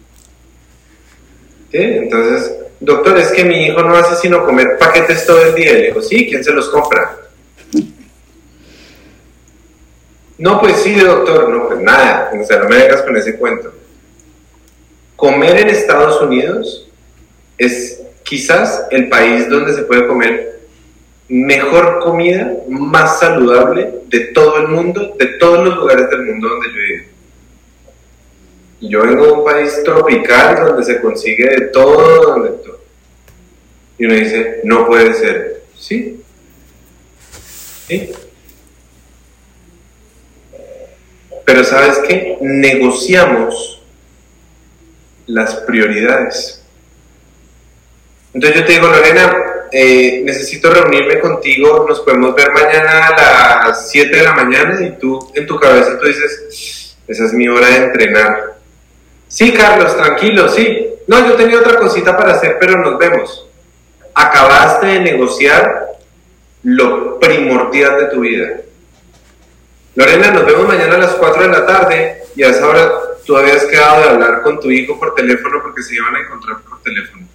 Entonces, 1.73 2.55
doctor, 2.79 3.19
es 3.19 3.33
que 3.33 3.45
mi 3.45 3.67
hijo 3.67 3.83
no 3.83 3.97
hace 3.97 4.15
sino 4.15 4.45
comer 4.45 4.79
paquetes 4.79 5.27
todo 5.27 5.45
el 5.45 5.55
día. 5.57 5.73
Le 5.73 5.87
digo, 5.87 6.01
sí, 6.03 6.29
¿quién 6.29 6.45
se 6.45 6.53
los 6.53 6.69
compra? 6.69 7.19
No, 10.39 10.61
pues 10.61 10.77
sí, 10.77 10.95
doctor, 10.95 11.49
no, 11.49 11.69
pues 11.69 11.81
nada, 11.81 12.31
o 12.41 12.45
sea, 12.45 12.59
no 12.59 12.69
me 12.69 12.77
vengas 12.77 13.03
con 13.03 13.17
ese 13.17 13.37
cuento. 13.37 13.73
Comer 15.17 15.61
en 15.61 15.69
Estados 15.69 16.21
Unidos 16.23 16.89
es 17.57 18.01
quizás 18.25 18.87
el 18.91 19.09
país 19.09 19.49
donde 19.49 19.75
se 19.75 19.83
puede 19.83 20.07
comer 20.07 20.61
mejor 21.29 22.01
comida, 22.01 22.53
más 22.69 23.21
saludable 23.21 23.91
de 24.07 24.21
todo 24.27 24.59
el 24.59 24.69
mundo, 24.69 25.15
de 25.19 25.27
todos 25.39 25.65
los 25.65 25.77
lugares 25.77 26.11
del 26.11 26.23
mundo 26.23 26.49
donde 26.49 26.69
yo 26.69 26.75
vivo. 26.75 27.05
Yo 28.81 29.03
vengo 29.03 29.27
de 29.27 29.33
un 29.33 29.45
país 29.45 29.83
tropical 29.83 30.67
donde 30.67 30.85
se 30.85 31.01
consigue 31.01 31.49
de 31.49 31.61
todo, 31.69 32.33
donde 32.33 32.51
todo. 32.51 32.81
Y 33.99 34.05
uno 34.05 34.15
dice, 34.15 34.61
no 34.65 34.87
puede 34.87 35.15
ser. 35.15 35.63
Sí. 35.79 36.21
Sí. 37.89 38.13
Pero 41.45 41.65
sabes 41.65 41.99
qué? 42.07 42.37
Negociamos 42.41 43.83
las 45.27 45.55
prioridades. 45.57 46.63
Entonces 48.35 48.61
yo 48.61 48.67
te 48.67 48.73
digo, 48.73 48.89
Lorena, 48.89 49.37
eh, 49.77 50.23
necesito 50.25 50.71
reunirme 50.71 51.19
contigo, 51.19 51.85
nos 51.89 51.99
podemos 52.03 52.33
ver 52.37 52.53
mañana 52.53 53.09
a 53.09 53.67
las 53.67 53.91
7 53.91 54.17
de 54.17 54.23
la 54.23 54.33
mañana 54.33 54.81
y 54.81 54.93
tú 55.01 55.33
en 55.35 55.49
tu 55.49 55.59
cabeza 55.59 55.99
tú 55.99 56.07
dices, 56.07 56.97
esa 57.09 57.25
es 57.25 57.33
mi 57.33 57.49
hora 57.49 57.67
de 57.67 57.77
entrenar. 57.79 58.55
Sí, 59.27 59.53
Carlos, 59.53 59.97
tranquilo, 59.97 60.49
sí. 60.49 60.91
No, 61.09 61.27
yo 61.27 61.35
tenía 61.35 61.59
otra 61.59 61.77
cosita 61.77 62.17
para 62.17 62.35
hacer, 62.35 62.57
pero 62.61 62.79
nos 62.79 62.97
vemos. 62.99 63.49
Acabaste 64.15 64.87
de 64.87 65.01
negociar 65.01 65.87
lo 66.63 67.19
primordial 67.19 67.99
de 67.99 68.07
tu 68.07 68.21
vida. 68.21 68.61
Lorena, 69.97 70.31
nos 70.31 70.47
vemos 70.47 70.69
mañana 70.69 70.95
a 70.95 70.99
las 70.99 71.15
4 71.15 71.43
de 71.43 71.49
la 71.49 71.67
tarde 71.67 72.23
y 72.37 72.45
a 72.45 72.51
esa 72.51 72.69
hora 72.69 72.93
tú 73.27 73.37
habías 73.37 73.65
quedado 73.65 74.03
de 74.03 74.09
hablar 74.11 74.43
con 74.43 74.61
tu 74.61 74.71
hijo 74.71 75.01
por 75.01 75.17
teléfono 75.17 75.61
porque 75.61 75.83
se 75.83 75.97
iban 75.97 76.15
a 76.15 76.21
encontrar 76.21 76.59
por 76.61 76.81
teléfono. 76.81 77.27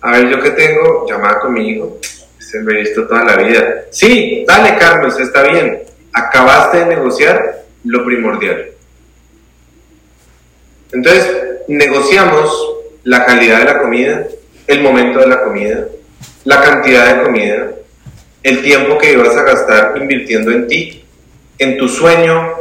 A 0.00 0.12
ver, 0.12 0.28
yo 0.28 0.40
que 0.40 0.50
tengo, 0.50 1.06
llamada 1.08 1.40
con 1.40 1.52
mi 1.52 1.68
hijo, 1.70 1.98
se 2.38 2.60
me 2.60 2.72
he 2.72 2.80
visto 2.80 3.06
toda 3.06 3.24
la 3.24 3.36
vida. 3.36 3.84
Sí, 3.90 4.44
dale 4.46 4.76
Carlos, 4.78 5.18
está 5.18 5.42
bien. 5.42 5.82
Acabaste 6.12 6.78
de 6.78 6.86
negociar 6.86 7.64
lo 7.84 8.04
primordial. 8.04 8.70
Entonces, 10.92 11.30
negociamos 11.68 12.50
la 13.04 13.26
calidad 13.26 13.58
de 13.58 13.64
la 13.64 13.78
comida, 13.80 14.26
el 14.66 14.82
momento 14.82 15.18
de 15.18 15.26
la 15.26 15.42
comida, 15.42 15.86
la 16.44 16.60
cantidad 16.62 17.14
de 17.14 17.22
comida, 17.22 17.70
el 18.42 18.62
tiempo 18.62 18.96
que 18.98 19.12
ibas 19.12 19.36
a 19.36 19.42
gastar 19.42 19.94
invirtiendo 19.98 20.50
en 20.50 20.66
ti, 20.66 21.04
en 21.58 21.76
tu 21.76 21.88
sueño, 21.88 22.54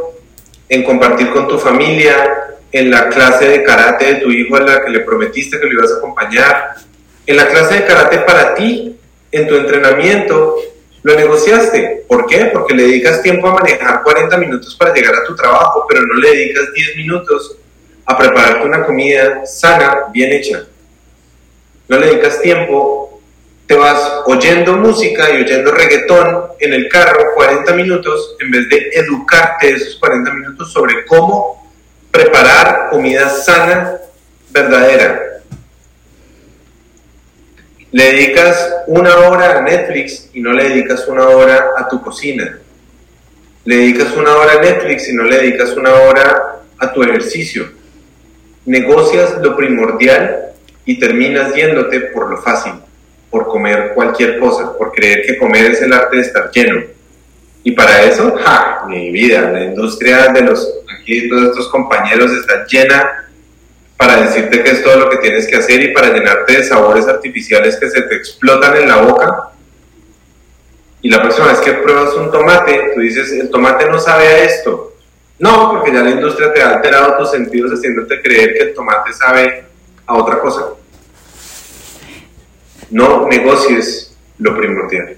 en 0.70 0.84
compartir 0.84 1.29
con 1.29 1.48
tu 1.48 1.58
familia, 1.58 2.58
en 2.72 2.91
la 2.91 3.08
clase 3.10 3.48
de 3.48 3.63
karate 3.63 4.13
de 4.13 4.15
tu 4.15 4.32
hijo 4.32 4.56
a 4.56 4.62
la 4.62 4.84
que 4.84 4.91
le 4.91 5.00
prometiste 5.01 5.60
que 5.60 5.65
lo 5.65 5.74
ibas 5.74 5.94
a 5.94 5.98
acompañar, 5.98 6.75
en 7.27 7.36
la 7.36 7.48
clase 7.48 7.75
de 7.75 7.86
karate 7.86 8.19
para 8.19 8.55
ti, 8.55 8.96
en 9.31 9.48
tu 9.48 9.55
entrenamiento, 9.55 10.55
lo 11.03 11.15
negociaste. 11.15 12.05
¿Por 12.07 12.25
qué? 12.25 12.46
Porque 12.46 12.74
le 12.74 12.84
dedicas 12.84 13.22
tiempo 13.22 13.48
a 13.48 13.53
manejar 13.53 14.01
40 14.01 14.38
minutos 14.38 14.75
para 14.75 14.93
llegar 14.93 15.13
a 15.13 15.25
tu 15.25 15.36
trabajo, 15.36 15.86
pero 15.88 16.01
no 16.01 16.15
le 16.15 16.31
dedicas 16.31 16.74
10 16.74 16.96
minutos 16.96 17.57
a 18.05 18.17
prepararte 18.17 18.65
una 18.65 18.86
comida 18.86 19.46
sana, 19.46 20.05
bien 20.13 20.31
hecha. 20.31 20.65
No 21.89 22.00
le 22.00 22.07
dedicas 22.07 22.41
tiempo, 22.41 23.22
te 23.67 23.75
vas 23.75 24.22
oyendo 24.25 24.77
música 24.77 25.29
y 25.29 25.43
oyendo 25.43 25.72
reggaetón 25.72 26.43
en 26.60 26.74
el 26.74 26.88
carro 26.88 27.34
40 27.36 27.74
minutos 27.74 28.38
en 28.39 28.51
vez 28.51 28.69
de 28.69 28.89
educarte 28.93 29.72
esos 29.72 29.98
40 29.98 30.34
minutos 30.34 30.72
sobre 30.72 31.05
cómo 31.05 31.69
preparar 32.10 32.88
comida 32.89 33.29
sana, 33.29 33.98
verdadera, 34.50 35.26
le 37.91 38.03
dedicas 38.03 38.74
una 38.88 39.15
hora 39.17 39.58
a 39.58 39.62
Netflix 39.62 40.29
y 40.34 40.41
no 40.41 40.51
le 40.51 40.70
dedicas 40.70 41.08
una 41.08 41.27
hora 41.27 41.72
a 41.77 41.88
tu 41.88 42.01
cocina. 42.01 42.60
Le 43.63 43.75
dedicas 43.75 44.15
una 44.15 44.36
hora 44.36 44.54
a 44.54 44.62
Netflix 44.62 45.10
y 45.10 45.13
no 45.13 45.23
le 45.23 45.38
dedicas 45.38 45.71
una 45.71 45.93
hora 45.93 46.62
a 46.78 46.93
tu 46.93 47.04
ejercicio. 47.04 47.69
Negocias 48.65 49.36
lo 49.41 49.56
primordial 49.56 50.47
y 50.86 51.00
terminas 51.00 51.54
yéndote 51.54 52.00
por 52.00 52.30
lo 52.30 52.38
fácil, 52.38 52.73
por 53.30 53.47
comer 53.47 53.91
cualquier 53.93 54.39
cosa, 54.39 54.78
por 54.78 54.91
creer 54.91 55.26
que 55.26 55.38
comer 55.38 55.71
es 55.71 55.82
el 55.82 55.93
arte 55.93 56.17
de 56.17 56.21
estar 56.21 56.52
lleno. 56.52 56.82
Y 57.63 57.71
para 57.71 58.04
eso, 58.04 58.36
ja, 58.38 58.84
mi 58.88 59.12
vida, 59.12 59.50
la 59.52 59.63
industria 59.63 60.28
de 60.30 60.41
los, 60.41 60.73
aquí 60.93 61.28
todos 61.30 61.50
estos 61.50 61.67
compañeros 61.69 62.32
está 62.32 62.65
llena 62.65 63.27
para 63.97 64.21
decirte 64.21 64.63
que 64.63 64.69
es 64.69 64.83
todo 64.83 64.97
lo 64.97 65.10
que 65.10 65.17
tienes 65.17 65.47
que 65.47 65.55
hacer 65.55 65.81
y 65.81 65.91
para 65.91 66.13
llenarte 66.13 66.57
de 66.57 66.63
sabores 66.63 67.07
artificiales 67.07 67.77
que 67.77 67.89
se 67.89 68.03
te 68.03 68.15
explotan 68.15 68.77
en 68.77 68.88
la 68.88 68.97
boca. 68.97 69.49
Y 71.01 71.10
la 71.10 71.21
próxima 71.21 71.47
vez 71.47 71.60
que 71.60 71.73
pruebas 71.73 72.13
un 72.13 72.31
tomate, 72.31 72.91
tú 72.93 73.01
dices, 73.01 73.31
el 73.33 73.49
tomate 73.49 73.89
no 73.89 73.99
sabe 73.99 74.27
a 74.27 74.43
esto. 74.43 74.93
No, 75.39 75.71
porque 75.71 75.91
ya 75.91 76.01
la 76.01 76.12
industria 76.12 76.53
te 76.53 76.62
ha 76.62 76.75
alterado 76.75 77.17
tus 77.17 77.31
sentidos 77.31 77.71
haciéndote 77.71 78.21
creer 78.21 78.53
que 78.53 78.63
el 78.63 78.73
tomate 78.73 79.13
sabe 79.13 79.65
a 80.05 80.15
otra 80.15 80.39
cosa. 80.39 80.69
No 82.89 83.27
negocies 83.27 84.15
lo 84.39 84.55
primordial. 84.55 85.17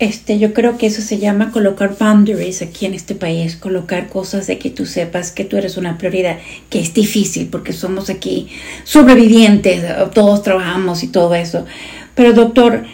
Este, 0.00 0.38
yo 0.38 0.54
creo 0.54 0.78
que 0.78 0.86
eso 0.86 1.02
se 1.02 1.18
llama 1.18 1.52
colocar 1.52 1.94
boundaries 1.98 2.62
aquí 2.62 2.86
en 2.86 2.94
este 2.94 3.14
país, 3.14 3.56
colocar 3.56 4.08
cosas 4.08 4.46
de 4.46 4.58
que 4.58 4.70
tú 4.70 4.86
sepas 4.86 5.30
que 5.30 5.44
tú 5.44 5.58
eres 5.58 5.76
una 5.76 5.98
prioridad, 5.98 6.38
que 6.70 6.80
es 6.80 6.94
difícil 6.94 7.48
porque 7.48 7.74
somos 7.74 8.08
aquí 8.08 8.48
sobrevivientes, 8.84 9.84
todos 10.14 10.42
trabajamos 10.42 11.02
y 11.02 11.08
todo 11.08 11.34
eso. 11.34 11.66
Pero 12.14 12.32
doctor, 12.32 12.84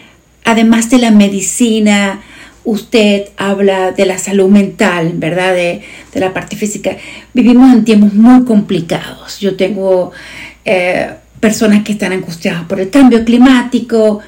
además 0.44 0.90
de 0.90 0.98
la 0.98 1.12
medicina, 1.12 2.22
usted 2.64 3.28
habla 3.36 3.92
de 3.92 4.04
la 4.04 4.18
salud 4.18 4.48
mental, 4.48 5.12
¿verdad? 5.14 5.54
De, 5.54 5.82
la 6.14 6.34
parte 6.34 6.56
física. 6.56 6.96
Vivimos 7.34 7.72
en 7.72 7.84
tiempos 7.84 8.14
muy 8.14 8.44
complicados. 8.44 9.38
Yo 9.38 9.54
tengo 9.54 10.10
eh, 10.64 11.10
personas 11.38 11.84
que 11.84 11.92
están 11.92 12.12
angustiadas 12.12 12.64
por 12.64 12.80
el 12.80 12.90
cambio 12.90 13.24
climático, 13.24 14.22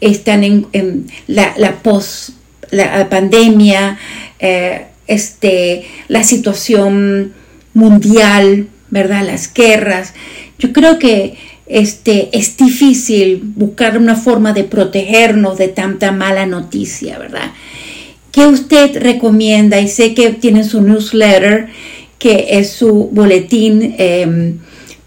están 0.00 0.44
en, 0.44 1.06
la, 1.26 1.54
la 1.56 1.82
post, 1.82 2.30
la 2.70 3.08
pandemia, 3.08 3.98
eh, 4.38 4.86
este, 5.06 5.86
la 6.08 6.24
situación 6.24 7.32
mundial, 7.74 8.68
¿verdad? 8.90 9.24
Las 9.26 9.52
guerras. 9.52 10.14
Yo 10.58 10.72
creo 10.72 10.98
que 10.98 11.36
este, 11.66 12.28
es 12.36 12.56
difícil 12.56 13.42
buscar 13.56 13.98
una 13.98 14.16
forma 14.16 14.52
de 14.52 14.64
protegernos 14.64 15.58
de 15.58 15.68
tanta 15.68 16.12
mala 16.12 16.46
noticia, 16.46 17.18
¿verdad? 17.18 17.52
¿Qué 18.32 18.46
usted 18.46 19.00
recomienda? 19.00 19.80
Y 19.80 19.88
sé 19.88 20.14
que 20.14 20.30
tiene 20.30 20.64
su 20.64 20.82
newsletter, 20.82 21.68
que 22.18 22.46
es 22.50 22.70
su 22.70 23.08
boletín 23.12 23.94
em, 23.98 24.58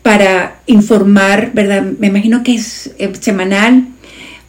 para 0.01 0.61
informar, 0.67 1.51
¿verdad? 1.53 1.83
Me 1.99 2.07
imagino 2.07 2.43
que 2.43 2.55
es 2.55 2.91
eh, 2.97 3.11
semanal 3.19 3.87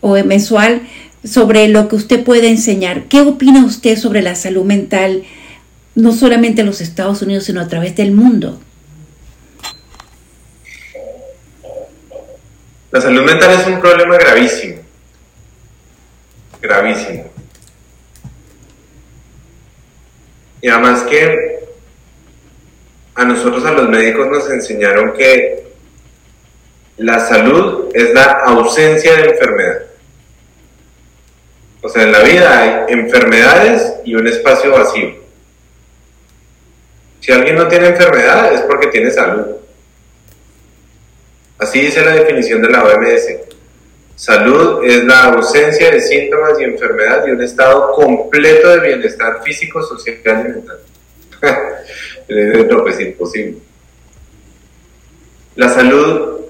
o 0.00 0.14
mensual 0.24 0.82
sobre 1.24 1.68
lo 1.68 1.88
que 1.88 1.96
usted 1.96 2.24
puede 2.24 2.48
enseñar. 2.48 3.04
¿Qué 3.04 3.20
opina 3.20 3.64
usted 3.64 3.96
sobre 3.96 4.22
la 4.22 4.34
salud 4.34 4.64
mental, 4.64 5.24
no 5.94 6.12
solamente 6.12 6.62
en 6.62 6.66
los 6.66 6.80
Estados 6.80 7.22
Unidos, 7.22 7.44
sino 7.44 7.60
a 7.60 7.68
través 7.68 7.96
del 7.96 8.12
mundo? 8.12 8.60
La 12.90 13.00
salud 13.00 13.22
mental 13.22 13.60
es 13.60 13.66
un 13.68 13.80
problema 13.80 14.16
gravísimo, 14.16 14.80
gravísimo. 16.60 17.30
Y 20.62 20.68
además 20.68 21.02
que 21.02 21.60
a 23.14 23.24
nosotros, 23.24 23.64
a 23.64 23.72
los 23.72 23.88
médicos, 23.88 24.26
nos 24.28 24.50
enseñaron 24.50 25.12
que 25.12 25.70
la 26.96 27.20
salud 27.20 27.90
es 27.94 28.12
la 28.12 28.24
ausencia 28.44 29.14
de 29.16 29.30
enfermedad. 29.30 29.89
O 31.82 31.88
sea, 31.88 32.02
en 32.02 32.12
la 32.12 32.20
vida 32.20 32.58
hay 32.58 32.94
enfermedades 32.94 33.94
y 34.04 34.14
un 34.14 34.26
espacio 34.26 34.72
vacío. 34.72 35.14
Si 37.20 37.32
alguien 37.32 37.56
no 37.56 37.68
tiene 37.68 37.88
enfermedad 37.88 38.52
es 38.52 38.62
porque 38.62 38.88
tiene 38.88 39.10
salud. 39.10 39.46
Así 41.58 41.80
dice 41.80 42.04
la 42.04 42.12
definición 42.12 42.62
de 42.62 42.70
la 42.70 42.84
OMS. 42.84 43.28
Salud 44.16 44.84
es 44.84 45.04
la 45.04 45.24
ausencia 45.24 45.90
de 45.90 46.00
síntomas 46.00 46.60
y 46.60 46.64
enfermedad 46.64 47.26
y 47.26 47.30
un 47.30 47.42
estado 47.42 47.92
completo 47.92 48.68
de 48.68 48.80
bienestar 48.80 49.42
físico, 49.42 49.82
social 49.82 50.20
y 50.26 50.52
mental. 50.52 50.78
no, 52.70 52.82
pues 52.82 53.00
imposible. 53.00 53.58
La 55.56 55.68
salud 55.68 56.40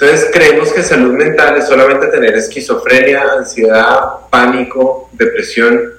entonces 0.00 0.30
creemos 0.32 0.72
que 0.72 0.82
salud 0.82 1.12
mental 1.12 1.58
es 1.58 1.66
solamente 1.66 2.06
tener 2.06 2.34
esquizofrenia, 2.34 3.32
ansiedad, 3.36 4.00
pánico, 4.30 5.10
depresión. 5.12 5.92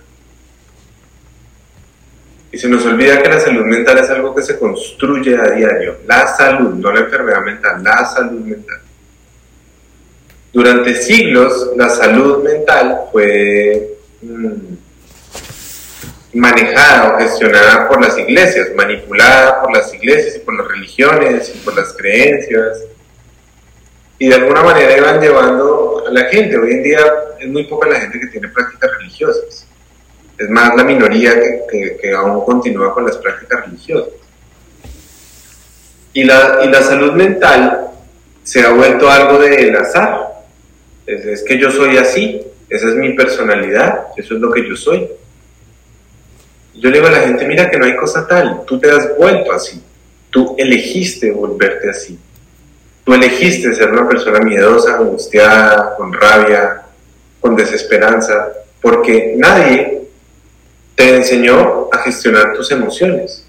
Y 2.52 2.58
se 2.58 2.68
nos 2.68 2.84
olvida 2.84 3.22
que 3.22 3.30
la 3.30 3.40
salud 3.40 3.64
mental 3.64 4.00
es 4.00 4.10
algo 4.10 4.34
que 4.34 4.42
se 4.42 4.58
construye 4.58 5.38
a 5.38 5.52
diario. 5.52 5.98
La 6.08 6.26
salud, 6.26 6.74
no 6.74 6.92
la 6.92 7.02
enfermedad 7.02 7.44
mental, 7.44 7.84
la 7.84 8.04
salud 8.06 8.40
mental. 8.40 8.80
Durante 10.52 10.96
siglos 10.96 11.70
la 11.78 11.88
salud 11.88 12.44
mental 12.44 13.02
fue 13.12 13.98
mm, 14.24 14.56
manejada 16.34 17.14
o 17.14 17.20
gestionada 17.20 17.88
por 17.88 18.02
las 18.02 18.18
iglesias, 18.18 18.70
manipulada 18.76 19.62
por 19.62 19.72
las 19.72 19.94
iglesias 19.94 20.38
y 20.38 20.40
por 20.40 20.58
las 20.58 20.68
religiones 20.68 21.52
y 21.54 21.60
por 21.60 21.76
las 21.76 21.94
creencias. 21.94 22.80
Y 24.22 24.28
de 24.28 24.36
alguna 24.36 24.62
manera 24.62 24.96
iban 24.96 25.20
llevando 25.20 26.04
a 26.08 26.12
la 26.12 26.26
gente. 26.26 26.56
Hoy 26.56 26.74
en 26.74 26.84
día 26.84 27.00
es 27.40 27.48
muy 27.48 27.64
poca 27.64 27.90
la 27.90 28.00
gente 28.02 28.20
que 28.20 28.28
tiene 28.28 28.50
prácticas 28.50 28.92
religiosas. 29.00 29.66
Es 30.38 30.48
más 30.48 30.76
la 30.76 30.84
minoría 30.84 31.34
que, 31.68 32.14
aún 32.14 32.46
continúa 32.46 32.94
con 32.94 33.04
las 33.04 33.18
prácticas 33.18 33.66
religiosas. 33.66 34.14
Y 36.14 36.24
la, 36.24 36.60
y 36.64 36.70
la 36.70 36.84
salud 36.84 37.14
mental 37.14 37.88
se 38.44 38.62
ha 38.62 38.70
vuelto 38.70 39.10
algo 39.10 39.40
del 39.40 39.76
azar. 39.76 40.44
Es, 41.08 41.26
es 41.26 41.42
que 41.42 41.58
yo 41.58 41.72
soy 41.72 41.98
así, 41.98 42.44
esa 42.70 42.90
es 42.90 42.94
mi 42.94 43.14
personalidad, 43.14 44.10
eso 44.18 44.36
es 44.36 44.40
lo 44.40 44.52
que 44.52 44.70
yo 44.70 44.76
soy. 44.76 45.10
Yo 46.76 46.92
le 46.92 46.98
digo 46.98 47.08
a 47.08 47.12
la 47.12 47.22
gente, 47.22 47.48
mira 47.48 47.72
que 47.72 47.80
no 47.80 47.88
hay 47.88 47.96
cosa 47.96 48.28
tal, 48.28 48.66
tú 48.68 48.80
te 48.80 48.92
has 48.92 49.18
vuelto 49.18 49.52
así, 49.52 49.82
tú 50.30 50.54
elegiste 50.60 51.32
volverte 51.32 51.90
así, 51.90 52.20
elegiste 53.16 53.74
ser 53.74 53.92
una 53.92 54.08
persona 54.08 54.40
miedosa, 54.40 54.98
angustiada, 54.98 55.96
con 55.96 56.14
rabia, 56.14 56.84
con 57.40 57.56
desesperanza, 57.56 58.54
porque 58.82 59.34
nadie 59.38 60.04
te 60.96 61.16
enseñó 61.16 61.90
a 61.92 62.00
gestionar 62.00 62.54
tus 62.54 62.72
emociones, 62.72 63.46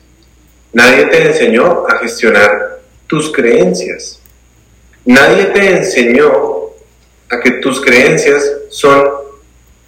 nadie 0.73 1.07
te 1.07 1.27
enseñó 1.27 1.85
a 1.87 1.99
gestionar 1.99 2.81
tus 3.07 3.31
creencias, 3.33 4.21
nadie 5.05 5.47
te 5.47 5.79
enseñó 5.79 6.71
a 7.31 7.41
que 7.41 7.53
tus 7.53 7.81
creencias 7.81 8.51
son 8.71 9.05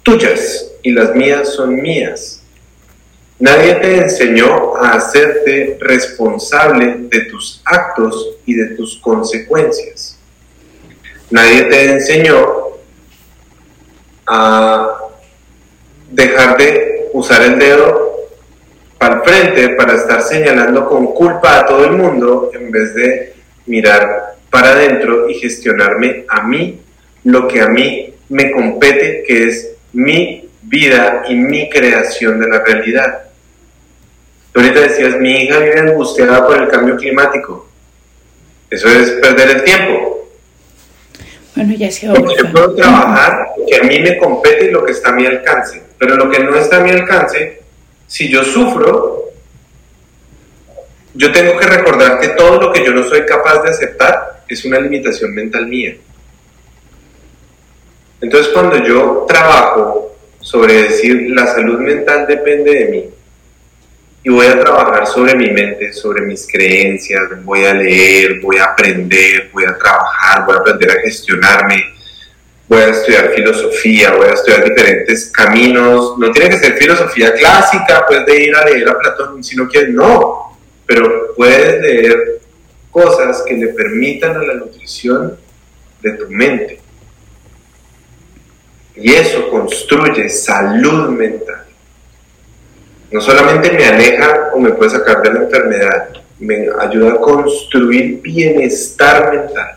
tuyas 0.03 0.71
y 0.83 0.91
las 0.91 1.15
mías 1.15 1.53
son 1.53 1.75
mías. 1.75 2.34
Nadie 3.37 3.75
te 3.75 3.97
enseñó 3.97 4.77
a 4.77 4.93
hacerte 4.93 5.77
responsable 5.79 6.95
de 7.09 7.21
tus 7.25 7.61
actos 7.65 8.37
y 8.45 8.55
de 8.55 8.67
tus 8.75 8.97
consecuencias. 8.99 10.17
Nadie 11.29 11.63
te 11.63 11.91
enseñó 11.91 12.37
a 14.25 14.97
dejar 16.11 16.57
de 16.57 17.09
usar 17.13 17.41
el 17.41 17.59
dedo 17.59 18.15
para 18.97 19.15
el 19.15 19.21
frente 19.23 19.69
para 19.75 19.95
estar 19.95 20.21
señalando 20.21 20.87
con 20.87 21.07
culpa 21.07 21.59
a 21.59 21.65
todo 21.65 21.85
el 21.85 21.91
mundo 21.91 22.51
en 22.53 22.71
vez 22.71 22.95
de 22.95 23.33
mirar 23.65 24.35
para 24.49 24.69
adentro 24.69 25.29
y 25.29 25.33
gestionarme 25.33 26.25
a 26.29 26.43
mí 26.43 26.79
lo 27.25 27.47
que 27.47 27.61
a 27.61 27.67
mí 27.67 28.13
me 28.29 28.51
compete, 28.51 29.23
que 29.27 29.47
es 29.47 29.71
mi 29.91 30.44
vida 30.67 31.23
y 31.27 31.35
mi 31.35 31.69
creación 31.69 32.39
de 32.39 32.47
la 32.47 32.59
realidad. 32.63 33.23
Tú 34.51 34.59
ahorita 34.59 34.81
decías, 34.81 35.17
mi 35.17 35.43
hija 35.43 35.59
vive 35.59 35.79
angustiada 35.79 36.45
por 36.45 36.61
el 36.61 36.67
cambio 36.69 36.95
climático. 36.95 37.69
Eso 38.69 38.87
es 38.89 39.11
perder 39.11 39.49
el 39.57 39.63
tiempo. 39.63 40.29
Bueno, 41.55 41.73
ya 41.73 41.91
se 41.91 42.07
Porque 42.07 42.35
yo 42.37 42.51
puedo 42.51 42.75
trabajar 42.75 43.53
que 43.67 43.77
a 43.77 43.83
mí 43.83 43.99
me 43.99 44.17
compete 44.17 44.65
y 44.65 44.71
lo 44.71 44.83
que 44.83 44.91
está 44.91 45.09
a 45.09 45.13
mi 45.13 45.25
alcance. 45.25 45.81
Pero 45.97 46.15
lo 46.15 46.29
que 46.29 46.39
no 46.39 46.55
está 46.55 46.77
a 46.77 46.79
mi 46.81 46.89
alcance, 46.89 47.61
si 48.07 48.29
yo 48.29 48.43
sufro, 48.43 49.29
yo 51.13 51.31
tengo 51.31 51.57
que 51.57 51.67
recordar 51.67 52.19
que 52.19 52.29
todo 52.29 52.59
lo 52.59 52.73
que 52.73 52.83
yo 52.83 52.91
no 52.91 53.03
soy 53.03 53.25
capaz 53.25 53.61
de 53.63 53.69
aceptar 53.69 54.43
es 54.47 54.65
una 54.65 54.79
limitación 54.79 55.33
mental 55.33 55.67
mía. 55.67 55.95
Entonces 58.19 58.51
cuando 58.51 58.83
yo 58.83 59.25
trabajo 59.27 60.14
sobre 60.45 60.83
decir 60.83 61.31
la 61.31 61.47
salud 61.47 61.79
mental 61.79 62.27
depende 62.27 62.71
de 62.71 62.85
mí 62.85 63.05
y 64.23 64.29
voy 64.29 64.45
a 64.45 64.59
trabajar 64.59 65.07
sobre 65.07 65.33
mi 65.33 65.49
mente, 65.49 65.91
sobre 65.91 66.21
mis 66.21 66.47
creencias, 66.47 67.43
voy 67.43 67.65
a 67.65 67.73
leer, 67.73 68.39
voy 68.41 68.57
a 68.57 68.65
aprender, 68.65 69.49
voy 69.51 69.63
a 69.65 69.75
trabajar, 69.75 70.45
voy 70.45 70.55
a 70.55 70.59
aprender 70.59 70.91
a 70.91 71.01
gestionarme, 71.01 71.95
voy 72.67 72.79
a 72.79 72.89
estudiar 72.89 73.33
filosofía, 73.33 74.13
voy 74.13 74.27
a 74.27 74.33
estudiar 74.33 74.63
diferentes 74.63 75.31
caminos, 75.31 76.15
no 76.19 76.31
tiene 76.31 76.51
que 76.51 76.59
ser 76.59 76.73
filosofía 76.73 77.33
clásica, 77.33 78.05
puedes 78.07 78.27
de 78.27 78.43
ir 78.43 78.55
a 78.55 78.65
leer 78.65 78.87
a 78.87 78.99
Platón 78.99 79.43
si 79.43 79.55
no 79.55 79.67
quieres, 79.67 79.95
no, 79.95 80.59
pero 80.85 81.33
puedes 81.35 81.81
leer 81.81 82.39
cosas 82.91 83.43
que 83.47 83.55
le 83.55 83.69
permitan 83.69 84.35
a 84.35 84.43
la 84.43 84.53
nutrición 84.53 85.37
de 86.03 86.11
tu 86.11 86.29
mente 86.29 86.84
y 88.95 89.11
eso 89.11 89.49
construye 89.49 90.29
salud 90.29 91.09
mental. 91.09 91.65
No 93.11 93.21
solamente 93.21 93.71
me 93.71 93.85
aleja 93.85 94.51
o 94.53 94.59
me 94.59 94.71
puede 94.71 94.91
sacar 94.91 95.21
de 95.21 95.33
la 95.33 95.39
enfermedad, 95.41 96.09
me 96.39 96.67
ayuda 96.79 97.13
a 97.13 97.17
construir 97.17 98.21
bienestar 98.21 99.31
mental. 99.33 99.75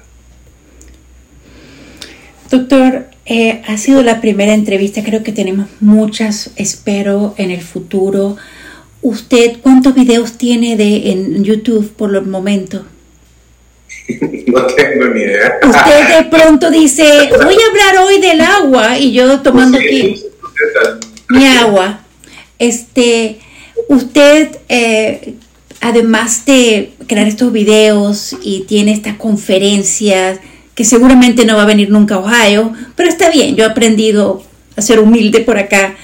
Doctor, 2.50 3.04
eh, 3.26 3.62
ha 3.66 3.76
sido 3.76 4.02
la 4.02 4.20
primera 4.20 4.54
entrevista, 4.54 5.04
creo 5.04 5.22
que 5.22 5.33
tenemos 5.33 5.68
muchas, 5.81 6.50
espero, 6.57 7.35
en 7.37 7.50
el 7.50 7.61
futuro. 7.61 8.37
¿Usted 9.02 9.59
cuántos 9.62 9.94
videos 9.94 10.38
tiene 10.38 10.76
de, 10.76 11.12
en 11.12 11.44
YouTube 11.44 11.92
por 11.92 12.14
el 12.16 12.26
momento? 12.26 12.85
no 14.47 14.66
tengo 14.66 15.07
ni 15.14 15.23
idea. 15.23 15.59
Usted 15.62 16.16
de 16.16 16.25
pronto 16.25 16.71
dice, 16.71 17.05
voy 17.31 17.55
a 17.55 17.68
hablar 17.68 18.05
hoy 18.05 18.21
del 18.21 18.40
agua 18.40 18.99
y 18.99 19.12
yo 19.12 19.40
tomando 19.40 19.79
aquí 19.79 20.23
mi 21.29 21.47
agua. 21.47 22.01
Este, 22.59 23.38
usted, 23.88 24.49
eh, 24.68 25.35
además 25.81 26.44
de 26.47 26.92
crear 27.07 27.29
estos 27.29 27.53
videos 27.53 28.37
y 28.42 28.61
tiene 28.62 28.92
estas 28.92 29.16
conferencias, 29.16 30.40
que 30.75 30.85
seguramente 30.85 31.44
no 31.44 31.57
va 31.57 31.62
a 31.62 31.66
venir 31.66 31.90
nunca 31.90 32.14
a 32.14 32.18
Ohio, 32.18 32.73
pero 32.94 33.09
está 33.09 33.31
bien, 33.31 33.57
yo 33.57 33.64
he 33.64 33.66
aprendido 33.66 34.44
a 34.77 34.83
ser 34.83 35.01
humilde 35.01 35.40
por 35.40 35.59
acá. 35.59 35.97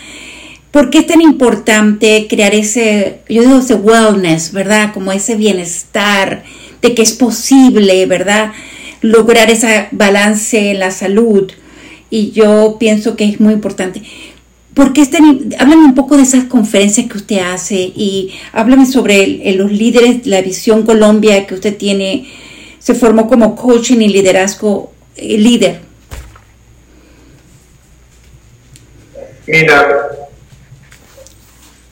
¿Por 0.73 0.91
qué 0.91 0.99
es 0.99 1.07
tan 1.07 1.21
importante 1.21 2.27
crear 2.29 2.55
ese, 2.55 3.21
yo 3.29 3.43
digo 3.43 3.59
ese 3.59 3.77
wellness, 3.77 4.53
¿verdad? 4.53 4.93
Como 4.93 5.13
ese 5.13 5.37
bienestar 5.37 6.43
de 6.85 6.95
que 6.95 7.01
es 7.01 7.13
posible, 7.13 8.05
¿verdad? 8.05 8.53
Lograr 9.01 9.51
ese 9.51 9.89
balance 9.91 10.71
en 10.71 10.81
la 10.81 10.91
salud. 10.91 11.51
Y 12.11 12.31
yo 12.33 12.77
pienso 12.79 13.17
que 13.17 13.25
es 13.25 13.41
muy 13.41 13.55
importante. 13.55 14.03
Porque 14.75 15.01
están, 15.01 15.55
háblame 15.59 15.87
un 15.87 15.95
poco 15.95 16.19
de 16.19 16.25
esas 16.25 16.45
conferencias 16.45 17.09
que 17.11 17.17
usted 17.17 17.39
hace 17.39 17.77
y 17.77 18.35
háblame 18.53 18.85
sobre 18.85 19.55
los 19.55 19.73
líderes, 19.73 20.27
la 20.27 20.43
visión 20.43 20.83
Colombia 20.83 21.47
que 21.47 21.55
usted 21.55 21.75
tiene. 21.75 22.27
Se 22.79 22.95
formó 22.95 23.29
como 23.29 23.57
coaching 23.57 24.01
y 24.01 24.09
liderazgo 24.09 24.93
eh, 25.17 25.39
líder. 25.39 25.81
Mira, 29.47 30.11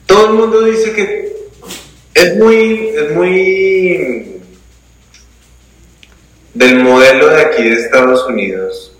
todo 0.05 0.27
el 0.27 0.33
mundo 0.33 0.61
dice 0.65 0.93
que 0.93 1.33
es 2.13 2.37
muy, 2.37 2.89
es 2.89 3.15
muy 3.15 4.32
del 6.53 6.83
modelo 6.83 7.29
de 7.29 7.41
aquí 7.41 7.63
de 7.63 7.75
Estados 7.75 8.25
Unidos, 8.27 8.95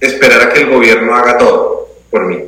esperar 0.00 0.42
a 0.42 0.52
que 0.52 0.60
el 0.60 0.70
gobierno 0.70 1.14
haga 1.14 1.38
todo 1.38 1.88
por 2.10 2.26
mí. 2.26 2.44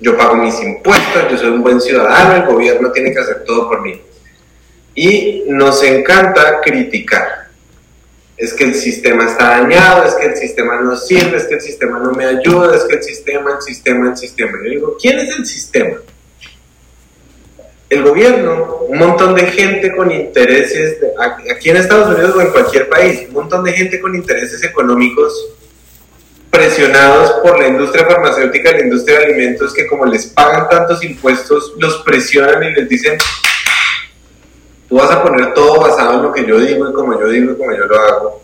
Yo 0.00 0.16
pago 0.16 0.34
mis 0.34 0.60
impuestos, 0.60 1.30
yo 1.30 1.38
soy 1.38 1.50
un 1.50 1.62
buen 1.62 1.80
ciudadano, 1.80 2.36
el 2.36 2.52
gobierno 2.52 2.90
tiene 2.90 3.12
que 3.12 3.20
hacer 3.20 3.44
todo 3.44 3.68
por 3.68 3.82
mí. 3.82 4.00
Y 4.94 5.44
nos 5.46 5.82
encanta 5.82 6.60
criticar. 6.60 7.42
Es 8.36 8.52
que 8.52 8.64
el 8.64 8.74
sistema 8.74 9.26
está 9.26 9.60
dañado, 9.60 10.04
es 10.04 10.14
que 10.14 10.26
el 10.26 10.36
sistema 10.36 10.80
no 10.80 10.96
sirve, 10.96 11.36
es 11.36 11.44
que 11.44 11.54
el 11.54 11.60
sistema 11.60 12.00
no 12.00 12.12
me 12.12 12.24
ayuda, 12.24 12.76
es 12.76 12.84
que 12.84 12.96
el 12.96 13.02
sistema, 13.02 13.52
el 13.56 13.62
sistema, 13.62 14.10
el 14.10 14.16
sistema. 14.16 14.58
Yo 14.64 14.70
digo, 14.70 14.96
¿quién 15.00 15.18
es 15.20 15.38
el 15.38 15.46
sistema? 15.46 15.98
El 17.92 18.02
gobierno, 18.02 18.86
un 18.88 18.98
montón 18.98 19.34
de 19.34 19.42
gente 19.48 19.94
con 19.94 20.10
intereses, 20.10 20.96
aquí 21.54 21.68
en 21.68 21.76
Estados 21.76 22.16
Unidos 22.16 22.34
o 22.34 22.40
en 22.40 22.50
cualquier 22.50 22.88
país, 22.88 23.24
un 23.28 23.34
montón 23.34 23.62
de 23.64 23.72
gente 23.74 24.00
con 24.00 24.14
intereses 24.14 24.64
económicos 24.64 25.50
presionados 26.48 27.32
por 27.42 27.58
la 27.58 27.68
industria 27.68 28.06
farmacéutica, 28.06 28.72
la 28.72 28.80
industria 28.80 29.18
de 29.18 29.24
alimentos, 29.26 29.74
que 29.74 29.86
como 29.86 30.06
les 30.06 30.26
pagan 30.28 30.70
tantos 30.70 31.04
impuestos, 31.04 31.74
los 31.78 31.98
presionan 31.98 32.62
y 32.62 32.72
les 32.72 32.88
dicen, 32.88 33.18
tú 34.88 34.96
vas 34.96 35.10
a 35.10 35.22
poner 35.22 35.52
todo 35.52 35.78
basado 35.78 36.14
en 36.14 36.22
lo 36.22 36.32
que 36.32 36.46
yo 36.46 36.58
digo 36.60 36.88
y 36.88 36.94
como 36.94 37.20
yo 37.20 37.28
digo 37.28 37.52
y 37.52 37.56
como 37.56 37.76
yo 37.76 37.84
lo 37.84 38.00
hago. 38.00 38.42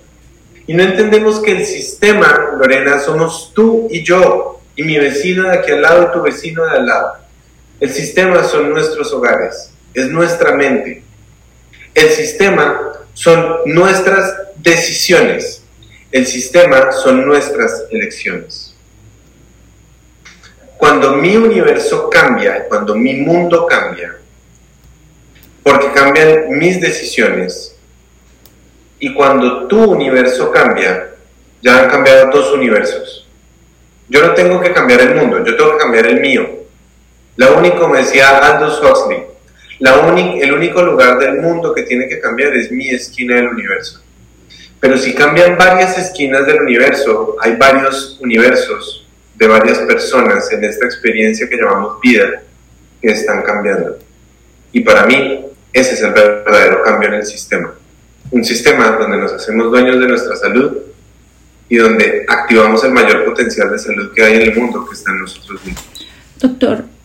Y 0.66 0.74
no 0.74 0.82
entendemos 0.82 1.40
que 1.40 1.52
el 1.52 1.64
sistema, 1.64 2.50
Lorena, 2.58 3.00
somos 3.00 3.52
tú 3.54 3.88
y 3.90 4.04
yo, 4.04 4.60
y 4.76 4.82
mi 4.82 4.98
vecino 4.98 5.44
de 5.44 5.56
aquí 5.56 5.70
al 5.70 5.80
lado 5.80 6.02
y 6.02 6.12
tu 6.12 6.22
vecino 6.22 6.66
de 6.66 6.72
al 6.72 6.84
lado. 6.84 7.27
El 7.80 7.90
sistema 7.90 8.42
son 8.44 8.70
nuestros 8.70 9.12
hogares, 9.12 9.70
es 9.94 10.08
nuestra 10.08 10.54
mente. 10.54 11.02
El 11.94 12.10
sistema 12.10 12.92
son 13.14 13.58
nuestras 13.66 14.34
decisiones. 14.56 15.62
El 16.10 16.26
sistema 16.26 16.90
son 16.92 17.26
nuestras 17.26 17.84
elecciones. 17.90 18.74
Cuando 20.76 21.16
mi 21.16 21.36
universo 21.36 22.08
cambia, 22.08 22.64
cuando 22.68 22.94
mi 22.94 23.14
mundo 23.14 23.66
cambia, 23.66 24.16
porque 25.62 25.92
cambian 25.92 26.48
mis 26.50 26.80
decisiones, 26.80 27.76
y 29.00 29.14
cuando 29.14 29.66
tu 29.68 29.84
universo 29.84 30.50
cambia, 30.50 31.10
ya 31.62 31.82
han 31.82 31.90
cambiado 31.90 32.30
dos 32.32 32.52
universos. 32.52 33.28
Yo 34.08 34.26
no 34.26 34.34
tengo 34.34 34.60
que 34.60 34.72
cambiar 34.72 35.00
el 35.00 35.14
mundo, 35.14 35.44
yo 35.44 35.56
tengo 35.56 35.72
que 35.72 35.78
cambiar 35.78 36.06
el 36.06 36.20
mío. 36.20 36.57
La 37.38 37.52
único, 37.52 37.86
me 37.86 37.98
decía 37.98 38.36
Aldous 38.36 38.82
Huxley, 38.82 39.22
la 39.78 39.94
el 40.40 40.52
único 40.52 40.82
lugar 40.82 41.20
del 41.20 41.40
mundo 41.40 41.72
que 41.72 41.84
tiene 41.84 42.08
que 42.08 42.18
cambiar 42.18 42.52
es 42.56 42.72
mi 42.72 42.90
esquina 42.90 43.36
del 43.36 43.46
universo. 43.46 44.02
Pero 44.80 44.98
si 44.98 45.14
cambian 45.14 45.56
varias 45.56 45.96
esquinas 45.96 46.44
del 46.46 46.60
universo, 46.60 47.36
hay 47.40 47.54
varios 47.54 48.18
universos 48.20 49.06
de 49.36 49.46
varias 49.46 49.78
personas 49.78 50.50
en 50.50 50.64
esta 50.64 50.84
experiencia 50.86 51.48
que 51.48 51.56
llamamos 51.56 52.00
vida 52.00 52.42
que 53.00 53.12
están 53.12 53.42
cambiando. 53.42 53.96
Y 54.72 54.80
para 54.80 55.06
mí, 55.06 55.46
ese 55.72 55.94
es 55.94 56.02
el 56.02 56.10
verdadero 56.10 56.82
cambio 56.82 57.10
en 57.10 57.14
el 57.14 57.24
sistema. 57.24 57.72
Un 58.32 58.44
sistema 58.44 58.90
donde 58.98 59.16
nos 59.16 59.32
hacemos 59.32 59.70
dueños 59.70 60.00
de 60.00 60.08
nuestra 60.08 60.34
salud 60.34 60.78
y 61.68 61.76
donde 61.76 62.26
activamos 62.26 62.82
el 62.82 62.90
mayor 62.90 63.24
potencial 63.24 63.70
de 63.70 63.78
salud 63.78 64.12
que 64.12 64.24
hay 64.24 64.34
en 64.34 64.42
el 64.42 64.56
mundo, 64.56 64.84
que 64.84 64.94
está 64.94 65.12
en 65.12 65.20
nosotros 65.20 65.64
mismos. 65.64 66.08
Doctor, 66.40 66.97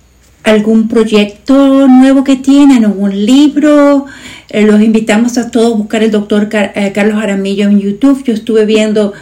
¿algún 0.44 0.88
proyecto 0.88 1.88
nuevo 1.88 2.24
que 2.24 2.36
tienen? 2.36 2.86
¿Algún 2.86 3.26
libro? 3.26 4.06
Eh, 4.50 4.64
los 4.64 4.82
invitamos 4.82 5.38
a 5.38 5.50
todos 5.50 5.74
a 5.74 5.78
buscar 5.78 6.04
el 6.04 6.12
doctor 6.12 6.50
eh, 6.52 6.92
Carlos 6.94 7.22
Aramillo 7.22 7.70
en 7.70 7.80
YouTube. 7.80 8.24
Yo 8.24 8.34
estuve 8.34 8.66
viendo 8.66 9.14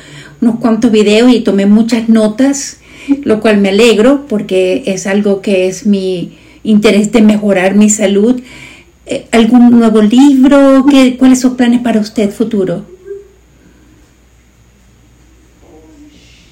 unos 0.41 0.59
cuantos 0.59 0.91
videos 0.91 1.31
y 1.31 1.41
tomé 1.41 1.65
muchas 1.65 2.09
notas, 2.09 2.79
lo 3.23 3.39
cual 3.39 3.57
me 3.59 3.69
alegro 3.69 4.25
porque 4.27 4.83
es 4.87 5.07
algo 5.07 5.41
que 5.41 5.67
es 5.67 5.85
mi 5.85 6.37
interés 6.63 7.11
de 7.11 7.21
mejorar 7.21 7.75
mi 7.75 7.89
salud. 7.89 8.41
Eh, 9.05 9.27
¿Algún 9.31 9.71
nuevo 9.71 10.01
libro? 10.01 10.85
¿Qué, 10.89 11.17
¿Cuáles 11.17 11.39
son 11.39 11.55
planes 11.55 11.81
para 11.81 11.99
usted 11.99 12.31
futuro? 12.31 12.85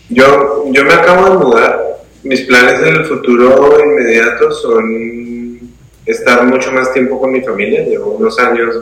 Yo, 0.10 0.66
yo 0.72 0.84
me 0.86 0.94
acabo 0.94 1.30
de 1.30 1.46
mudar. 1.46 1.89
Mis 2.24 2.42
planes 2.42 2.82
en 2.82 2.96
el 2.96 3.06
futuro 3.06 3.80
inmediato 3.80 4.52
son 4.52 5.60
estar 6.06 6.44
mucho 6.44 6.72
más 6.72 6.92
tiempo 6.92 7.20
con 7.20 7.32
mi 7.32 7.42
familia. 7.42 7.84
Llevo 7.84 8.12
unos 8.12 8.38
años 8.40 8.76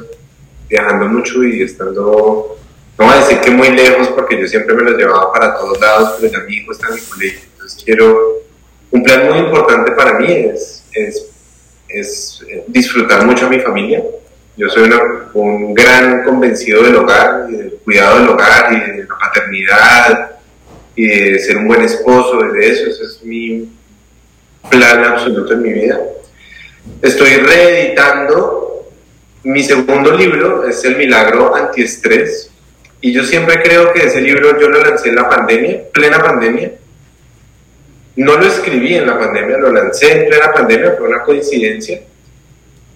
viajando 0.68 1.06
mucho 1.08 1.44
y 1.44 1.62
estando, 1.62 2.58
no 2.98 3.06
voy 3.06 3.14
a 3.14 3.20
decir 3.20 3.40
que 3.40 3.52
muy 3.52 3.70
lejos 3.70 4.08
porque 4.10 4.40
yo 4.40 4.48
siempre 4.48 4.76
me 4.76 4.84
los 4.84 4.98
llevaba 4.98 5.32
para 5.32 5.56
todos 5.56 5.80
lados, 5.80 6.16
pero 6.20 6.34
ya 6.34 6.40
mi 6.46 6.56
hijo 6.56 6.72
está 6.72 6.88
en 6.88 6.94
el 6.96 7.04
colegio. 7.04 7.40
Entonces 7.54 7.84
quiero, 7.84 8.38
un 8.90 9.04
plan 9.04 9.30
muy 9.30 9.40
importante 9.40 9.92
para 9.92 10.18
mí 10.18 10.28
es, 10.32 10.84
es, 10.94 11.28
es 11.90 12.44
disfrutar 12.68 13.26
mucho 13.26 13.46
a 13.46 13.50
mi 13.50 13.60
familia. 13.60 14.04
Yo 14.56 14.68
soy 14.70 14.90
un 15.36 15.76
gran 15.76 16.24
convencido 16.24 16.82
del 16.82 16.96
hogar, 16.96 17.46
del 17.48 17.74
cuidado 17.86 18.20
del 18.20 18.30
hogar 18.30 18.74
y 18.74 18.98
de 18.98 19.04
la 19.04 19.16
paternidad 19.16 20.37
y 20.98 21.38
ser 21.38 21.58
un 21.58 21.68
buen 21.68 21.84
esposo, 21.84 22.40
de 22.40 22.70
eso, 22.70 22.90
ese 22.90 23.04
es 23.04 23.24
mi 23.24 23.70
plan 24.68 25.06
absoluto 25.06 25.54
en 25.54 25.62
mi 25.62 25.72
vida. 25.72 26.02
Estoy 27.04 27.36
reeditando 27.36 28.90
mi 29.44 29.64
segundo 29.64 30.18
libro, 30.18 30.68
es 30.68 30.84
El 30.84 30.98
Milagro 30.98 31.56
Antiestrés, 31.56 32.50
y 33.00 33.14
yo 33.14 33.24
siempre 33.24 33.62
creo 33.62 33.94
que 33.94 34.08
ese 34.08 34.22
libro 34.22 34.60
yo 34.60 34.70
lo 34.70 34.84
lancé 34.84 35.10
en 35.10 35.16
la 35.16 35.30
pandemia, 35.30 35.84
plena 35.94 36.20
pandemia. 36.20 36.72
No 38.16 38.36
lo 38.36 38.48
escribí 38.48 38.96
en 38.96 39.06
la 39.06 39.20
pandemia, 39.20 39.58
lo 39.60 39.72
lancé 39.72 40.24
en 40.24 40.30
plena 40.30 40.52
pandemia, 40.52 40.96
fue 40.98 41.08
una 41.08 41.22
coincidencia. 41.22 42.02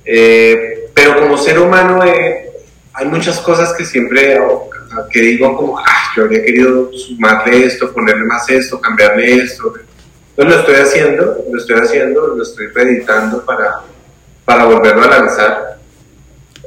Eh, 0.04 0.90
pero 0.96 1.20
como 1.20 1.38
ser 1.38 1.60
humano 1.60 2.04
eh, 2.04 2.50
hay 2.94 3.06
muchas 3.06 3.40
cosas 3.42 3.74
que 3.74 3.86
siempre 3.86 4.40
que 5.12 5.20
digo 5.22 5.56
como, 5.56 5.80
ah, 5.80 5.84
yo 6.16 6.24
habría 6.24 6.44
querido 6.44 6.92
sumarle 6.94 7.66
esto, 7.66 7.92
ponerle 7.92 8.26
más 8.26 8.50
esto, 8.50 8.80
cambiarle 8.80 9.36
esto. 9.36 9.74
Entonces 10.30 10.56
lo 10.56 10.60
estoy 10.62 10.76
haciendo, 10.76 11.46
lo 11.52 11.58
estoy 11.58 11.76
haciendo, 11.80 12.28
lo 12.28 12.44
estoy 12.44 12.68
reeditando 12.68 13.44
para, 13.46 13.82
para 14.46 14.66
volverlo 14.66 15.04
a 15.04 15.08
lanzar. 15.08 15.78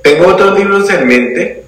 Tengo 0.03 0.27
otros 0.29 0.59
libros 0.59 0.89
en 0.91 1.07
mente, 1.07 1.65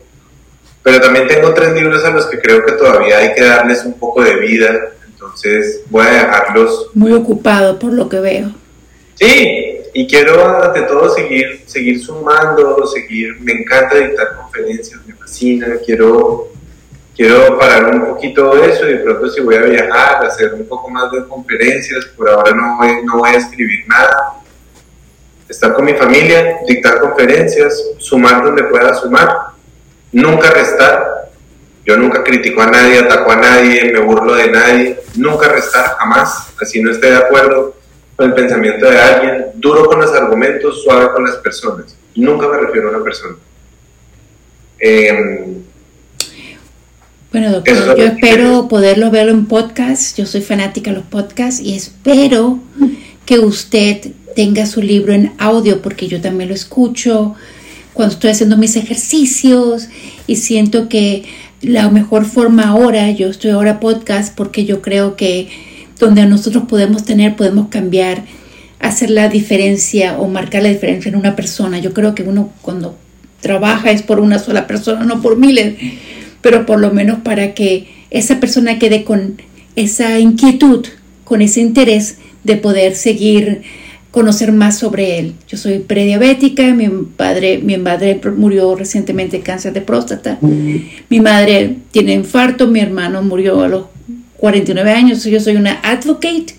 pero 0.83 1.01
también 1.01 1.27
tengo 1.27 1.53
tres 1.55 1.73
libros 1.73 2.05
a 2.05 2.11
los 2.11 2.27
que 2.27 2.39
creo 2.41 2.65
que 2.65 2.73
todavía 2.73 3.19
hay 3.19 3.35
que 3.35 3.43
darles 3.43 3.85
un 3.85 3.99
poco 3.99 4.23
de 4.23 4.37
vida, 4.37 4.93
entonces 5.07 5.83
voy 5.89 6.07
a 6.07 6.11
dejarlos. 6.11 6.91
Muy 6.95 7.13
ocupado 7.13 7.79
por 7.79 7.93
lo 7.93 8.09
que 8.09 8.21
veo. 8.21 8.53
Sí, 9.15 9.76
y 9.99 10.07
quiero 10.07 10.63
ante 10.63 10.83
todo 10.83 11.09
seguir, 11.09 11.63
seguir 11.65 11.99
sumando, 11.99 12.87
seguir, 12.87 13.41
me 13.41 13.53
encanta 13.53 13.97
dictar 13.97 14.37
conferencias, 14.37 15.01
me 15.07 15.15
fascina, 15.15 15.69
quiero, 15.87 16.49
quiero 17.17 17.59
parar 17.59 17.95
un 17.95 18.05
poquito 18.05 18.63
eso 18.63 18.87
y 18.87 18.93
de 18.93 18.99
pronto 18.99 19.27
si 19.31 19.41
voy 19.41 19.55
a 19.55 19.63
viajar, 19.63 20.23
hacer 20.27 20.53
un 20.53 20.69
poco 20.69 20.91
más 20.91 21.11
de 21.13 21.27
conferencias, 21.27 22.05
por 22.15 22.29
ahora 22.29 22.53
no 22.53 22.77
voy, 22.77 22.91
no 23.07 23.17
voy 23.21 23.31
a 23.31 23.39
escribir 23.39 23.89
nada, 23.89 24.35
estar 25.49 25.73
con 25.73 25.87
mi 25.87 25.95
familia, 25.95 26.59
dictar 26.69 27.01
conferencias, 27.01 27.83
sumar 27.97 28.45
donde 28.45 28.65
pueda 28.65 28.93
sumar, 28.93 29.35
nunca 30.13 30.51
restar, 30.51 31.31
yo 31.87 31.97
nunca 31.97 32.23
critico 32.23 32.61
a 32.61 32.67
nadie, 32.67 32.99
ataco 32.99 33.31
a 33.33 33.37
nadie, 33.37 33.93
me 33.95 34.01
burlo 34.01 34.35
de 34.35 34.51
nadie, 34.51 35.01
nunca 35.15 35.49
restar, 35.49 35.97
jamás, 35.99 36.53
así 36.61 36.83
no 36.83 36.91
esté 36.91 37.13
de 37.13 37.17
acuerdo 37.17 37.77
el 38.19 38.35
pensamiento 38.35 38.91
de 38.91 38.99
alguien, 38.99 39.47
duro 39.55 39.87
con 39.87 40.01
los 40.01 40.13
argumentos, 40.13 40.83
suave 40.83 41.09
con 41.13 41.25
las 41.25 41.37
personas. 41.37 41.97
Nunca 42.15 42.49
me 42.49 42.59
refiero 42.59 42.89
a 42.89 42.97
una 42.97 43.05
persona. 43.05 43.37
Em, 44.79 45.63
bueno, 47.33 47.53
doctor, 47.53 47.97
yo 47.99 48.05
espero 48.05 48.69
poderlo 48.69 49.11
verlo 49.11 49.33
en 49.33 49.47
podcast. 49.47 50.17
Yo 50.17 50.25
soy 50.25 50.41
fanática 50.41 50.91
de 50.91 50.97
los 50.97 51.07
podcasts 51.07 51.61
y 51.61 51.75
espero 51.75 52.59
que 53.27 53.39
usted 53.39 54.13
tenga 54.35 54.67
su 54.67 54.81
libro 54.81 55.13
en 55.13 55.33
audio 55.39 55.83
porque 55.83 56.09
yo 56.09 56.21
también 56.21 56.49
lo 56.49 56.55
escucho 56.55 57.35
cuando 57.93 58.15
estoy 58.15 58.31
haciendo 58.31 58.57
mis 58.57 58.77
ejercicios 58.77 59.89
y 60.27 60.37
siento 60.37 60.89
que 60.89 61.25
la 61.63 61.89
mejor 61.91 62.27
forma 62.27 62.69
ahora, 62.69 63.11
yo 63.11 63.29
estoy 63.29 63.51
ahora 63.51 63.81
podcast 63.81 64.35
porque 64.37 64.65
yo 64.65 64.83
creo 64.83 65.17
que 65.17 65.49
donde 65.99 66.27
nosotros 66.27 66.65
podemos 66.69 67.05
tener, 67.05 67.37
podemos 67.37 67.69
cambiar, 67.69 68.25
hacer 68.81 69.11
la 69.11 69.29
diferencia 69.29 70.19
o 70.19 70.29
marcar 70.29 70.63
la 70.63 70.69
diferencia 70.69 71.09
en 71.09 71.17
una 71.17 71.37
persona. 71.37 71.79
Yo 71.79 71.93
creo 71.95 72.15
que 72.15 72.23
uno 72.23 72.53
cuando 72.63 72.97
trabaja 73.41 73.91
es 73.91 74.03
por 74.03 74.21
una 74.21 74.39
sola 74.39 74.67
persona, 74.67 75.05
no 75.05 75.23
por 75.23 75.37
miles, 75.37 75.75
pero 76.41 76.67
por 76.67 76.81
lo 76.81 76.93
menos 76.93 77.21
para 77.21 77.55
que 77.55 77.89
esa 78.11 78.41
persona 78.41 78.79
quede 78.79 79.05
con 79.05 79.41
esa 79.75 80.19
inquietud, 80.19 80.87
con 81.25 81.43
ese 81.43 81.61
interés 81.61 82.19
de 82.45 82.57
poder 82.57 82.95
seguir 82.95 83.63
conocer 84.11 84.51
más 84.51 84.79
sobre 84.79 85.19
él. 85.19 85.35
Yo 85.47 85.59
soy 85.59 85.79
prediabética, 85.81 86.73
mi 86.73 86.89
padre, 86.89 87.59
mi 87.59 87.77
madre 87.77 88.19
murió 88.35 88.75
recientemente 88.75 89.37
de 89.37 89.43
cáncer 89.43 89.75
de 89.75 89.83
próstata, 89.83 90.39
mi 90.41 91.21
madre 91.21 91.77
tiene 91.91 92.15
infarto, 92.15 92.67
mi 92.67 92.81
hermano 92.81 93.21
murió 93.23 93.61
a 93.61 93.69
los 93.69 93.85
49 94.39 94.91
años, 94.91 95.25
yo 95.25 95.41
soy 95.41 95.57
una 95.57 95.81
advocate, 95.83 96.55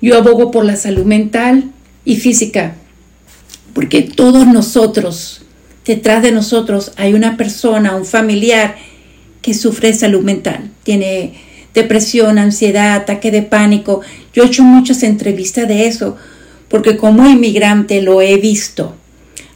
yo 0.00 0.16
abogo 0.16 0.50
por 0.50 0.64
la 0.64 0.76
salud 0.76 1.04
mental 1.04 1.70
y 2.04 2.16
física, 2.16 2.74
porque 3.74 4.02
todos 4.02 4.46
nosotros, 4.46 5.42
detrás 5.84 6.22
de 6.22 6.32
nosotros 6.32 6.92
hay 6.96 7.14
una 7.14 7.36
persona, 7.36 7.96
un 7.96 8.04
familiar 8.04 8.76
que 9.42 9.54
sufre 9.54 9.94
salud 9.94 10.22
mental, 10.22 10.70
tiene 10.82 11.34
depresión, 11.74 12.38
ansiedad, 12.38 12.94
ataque 12.94 13.30
de 13.30 13.42
pánico. 13.42 14.00
Yo 14.34 14.42
he 14.42 14.46
hecho 14.46 14.62
muchas 14.62 15.02
entrevistas 15.02 15.68
de 15.68 15.86
eso, 15.86 16.16
porque 16.68 16.96
como 16.96 17.26
inmigrante 17.28 18.02
lo 18.02 18.20
he 18.20 18.36
visto. 18.36 18.96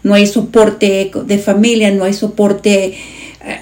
No 0.02 0.14
hay 0.14 0.26
soporte 0.26 1.10
de 1.26 1.38
familia, 1.38 1.90
no 1.90 2.04
hay 2.04 2.12
soporte, 2.12 2.94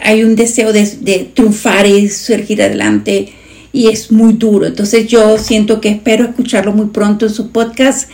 hay 0.03 0.25
un 0.25 0.35
deseo 0.37 0.73
de, 0.73 0.85
de 1.01 1.31
triunfar 1.35 1.87
y 1.87 2.09
surgir 2.09 2.63
adelante 2.63 3.33
y 3.73 3.89
es 3.89 4.13
muy 4.13 4.35
duro. 4.35 4.67
Entonces 4.67 5.07
yo 5.09 5.39
siento 5.39 5.81
que 5.81 5.89
espero 5.89 6.25
escucharlo 6.25 6.73
muy 6.73 6.87
pronto 6.87 7.27
en 7.27 7.33
su 7.33 7.51
podcast 7.51 8.11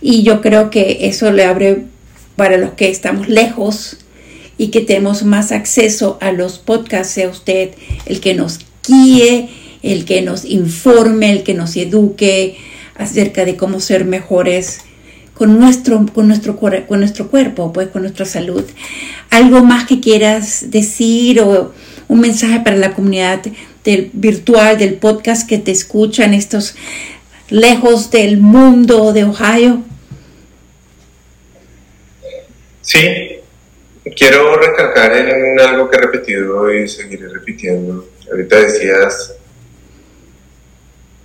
y 0.00 0.22
yo 0.22 0.40
creo 0.40 0.70
que 0.70 0.98
eso 1.02 1.30
le 1.30 1.44
abre 1.44 1.84
para 2.36 2.56
los 2.56 2.72
que 2.72 2.90
estamos 2.90 3.28
lejos 3.28 3.98
y 4.58 4.68
que 4.68 4.80
tenemos 4.80 5.22
más 5.22 5.52
acceso 5.52 6.18
a 6.20 6.32
los 6.32 6.58
podcasts, 6.58 7.14
sea 7.14 7.28
usted 7.28 7.70
el 8.06 8.20
que 8.20 8.34
nos 8.34 8.60
guíe, 8.86 9.48
el 9.82 10.04
que 10.04 10.22
nos 10.22 10.44
informe, 10.44 11.30
el 11.32 11.42
que 11.42 11.54
nos 11.54 11.76
eduque 11.76 12.56
acerca 12.96 13.44
de 13.44 13.56
cómo 13.56 13.80
ser 13.80 14.04
mejores 14.04 14.80
con 15.34 15.58
nuestro, 15.58 16.06
con 16.12 16.28
nuestro, 16.28 16.56
con 16.56 17.00
nuestro 17.00 17.28
cuerpo, 17.28 17.72
pues 17.72 17.88
con 17.88 18.02
nuestra 18.02 18.26
salud. 18.26 18.64
¿Algo 19.30 19.64
más 19.64 19.86
que 19.86 20.00
quieras 20.00 20.66
decir 20.70 21.40
o 21.40 21.72
un 22.08 22.20
mensaje 22.20 22.60
para 22.60 22.76
la 22.76 22.94
comunidad 22.94 23.40
del 23.84 24.10
virtual, 24.12 24.78
del 24.78 24.94
podcast 24.94 25.48
que 25.48 25.58
te 25.58 25.70
escuchan 25.70 26.34
estos 26.34 26.74
lejos 27.48 28.10
del 28.10 28.38
mundo 28.38 29.12
de 29.12 29.24
Ohio? 29.24 29.82
Sí, 32.80 33.38
quiero 34.16 34.56
recalcar 34.56 35.16
en 35.16 35.60
algo 35.60 35.88
que 35.88 35.96
he 35.96 36.00
repetido 36.00 36.72
y 36.72 36.88
seguiré 36.88 37.28
repitiendo. 37.28 38.08
Ahorita 38.30 38.60
decías, 38.60 39.34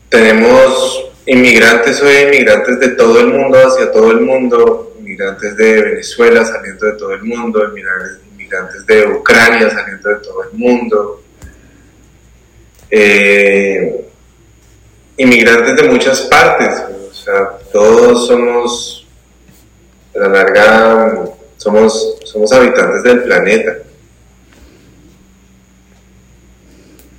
tenemos 0.10 1.12
inmigrantes 1.26 2.02
hoy, 2.02 2.15
inmigrantes 2.28 2.80
de 2.80 2.89
todo 2.89 3.20
el 3.20 3.28
mundo 3.28 3.58
hacia 3.58 3.91
todo 3.91 4.12
el 4.12 4.22
mundo, 4.22 4.96
inmigrantes 5.00 5.56
de 5.58 5.82
Venezuela 5.82 6.46
saliendo 6.46 6.86
de 6.86 6.93
todo 6.93 7.13
el 7.13 7.24
mundo, 7.24 7.62
inmigrantes 7.67 8.86
de 8.86 9.08
Ucrania 9.08 9.70
saliendo 9.70 10.10
de 10.10 10.15
todo 10.17 10.43
el 10.43 10.58
mundo, 10.58 11.24
eh, 12.89 14.08
inmigrantes 15.17 15.76
de 15.76 15.84
muchas 15.89 16.21
partes, 16.21 16.84
todos 17.71 18.28
somos, 18.28 19.08
a 20.15 20.19
la 20.19 20.28
larga, 20.30 21.26
somos, 21.58 22.17
somos 22.23 22.52
habitantes 22.52 23.04
del 23.04 23.23
planeta. 23.23 23.78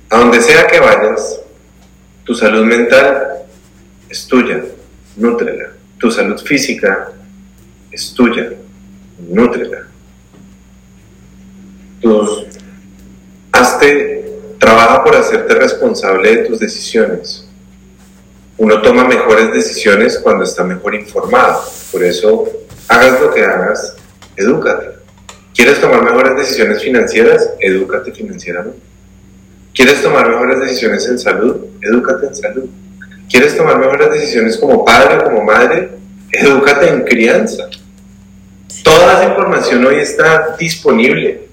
A 0.09 0.17
donde 0.17 0.41
sea 0.41 0.65
que 0.65 0.79
vayas, 0.79 1.39
tu 2.23 2.33
salud 2.33 2.65
mental 2.65 3.43
es 4.09 4.27
tuya, 4.27 4.63
nútrela. 5.15 5.69
Tu 5.99 6.09
salud 6.09 6.41
física 6.41 7.11
es 7.91 8.13
tuya, 8.13 8.53
nútrela. 9.19 9.85
Tus, 12.01 12.45
hazte, 13.51 14.18
trabaja 14.59 15.03
por 15.03 15.15
hacerte 15.15 15.55
responsable 15.55 16.35
de 16.35 16.43
tus 16.43 16.59
decisiones. 16.59 17.45
Uno 18.57 18.81
toma 18.81 19.05
mejores 19.05 19.53
decisiones 19.53 20.19
cuando 20.19 20.43
está 20.43 20.63
mejor 20.63 20.93
informado. 20.93 21.63
Por 21.91 22.03
eso, 22.03 22.45
hagas 22.89 23.21
lo 23.21 23.33
que 23.33 23.43
hagas, 23.43 23.95
edúcate. 24.35 24.99
¿Quieres 25.55 25.79
tomar 25.79 26.03
mejores 26.03 26.35
decisiones 26.35 26.83
financieras? 26.83 27.51
Edúcate 27.59 28.11
financieramente. 28.11 28.79
¿Quieres 29.73 30.01
tomar 30.01 30.27
mejores 30.29 30.59
decisiones 30.59 31.07
en 31.07 31.17
salud? 31.17 31.65
Edúcate 31.81 32.27
en 32.27 32.35
salud. 32.35 32.69
¿Quieres 33.29 33.55
tomar 33.55 33.77
mejores 33.77 34.11
decisiones 34.11 34.57
como 34.57 34.83
padre 34.83 35.17
o 35.17 35.23
como 35.23 35.43
madre? 35.43 35.91
Edúcate 36.31 36.89
en 36.89 37.03
crianza. 37.03 37.69
Toda 38.83 39.13
esa 39.13 39.29
información 39.29 39.85
hoy 39.85 39.95
está 39.95 40.55
disponible 40.57 41.48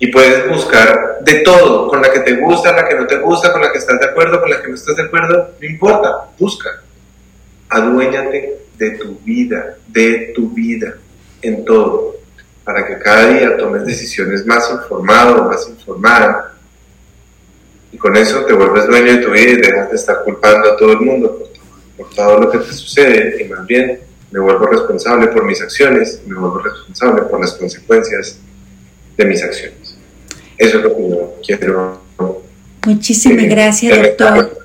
y 0.00 0.08
puedes 0.08 0.48
buscar 0.48 1.18
de 1.20 1.34
todo, 1.40 1.86
con 1.86 2.02
la 2.02 2.10
que 2.10 2.20
te 2.20 2.34
gusta, 2.34 2.72
la 2.72 2.88
que 2.88 2.96
no 2.96 3.06
te 3.06 3.18
gusta, 3.18 3.52
con 3.52 3.60
la 3.60 3.70
que 3.70 3.78
estás 3.78 4.00
de 4.00 4.06
acuerdo, 4.06 4.40
con 4.40 4.50
la 4.50 4.60
que 4.60 4.68
no 4.68 4.74
estás 4.74 4.96
de 4.96 5.04
acuerdo, 5.04 5.50
no 5.60 5.68
importa, 5.68 6.30
busca. 6.38 6.82
Aduéñate 7.68 8.58
de 8.76 8.90
tu 8.92 9.20
vida, 9.20 9.76
de 9.86 10.32
tu 10.34 10.50
vida, 10.50 10.94
en 11.42 11.64
todo 11.64 12.20
para 12.64 12.86
que 12.86 12.98
cada 12.98 13.28
día 13.28 13.56
tomes 13.56 13.84
decisiones 13.84 14.46
más 14.46 14.70
informado, 14.70 15.44
más 15.44 15.68
informada. 15.68 16.54
Y 17.90 17.98
con 17.98 18.16
eso 18.16 18.44
te 18.44 18.52
vuelves 18.52 18.86
dueño 18.86 19.12
de 19.12 19.18
tu 19.18 19.30
vida 19.32 19.50
y 19.50 19.56
dejas 19.56 19.90
de 19.90 19.96
estar 19.96 20.22
culpando 20.22 20.72
a 20.72 20.76
todo 20.76 20.92
el 20.92 21.00
mundo 21.00 21.36
por, 21.96 22.10
todo 22.10 22.38
lo 22.38 22.50
que 22.50 22.58
te 22.58 22.72
sucede 22.72 23.42
y 23.42 23.48
más 23.48 23.66
bien 23.66 24.00
me 24.30 24.40
vuelvo 24.40 24.66
responsable 24.66 25.26
por 25.26 25.44
mis 25.44 25.60
acciones 25.60 26.22
me 26.26 26.38
vuelvo 26.38 26.60
responsable 26.60 27.22
por 27.22 27.40
las 27.40 27.52
consecuencias 27.54 28.38
de 29.16 29.24
mis 29.24 29.42
acciones. 29.42 29.89
Eso 30.60 30.76
es 30.76 30.84
lo 30.84 30.94
que 30.94 31.08
yo 31.08 31.34
quiero. 31.42 32.02
Muchísimas 32.86 33.46
gracias, 33.46 33.98
doctor. 33.98 34.58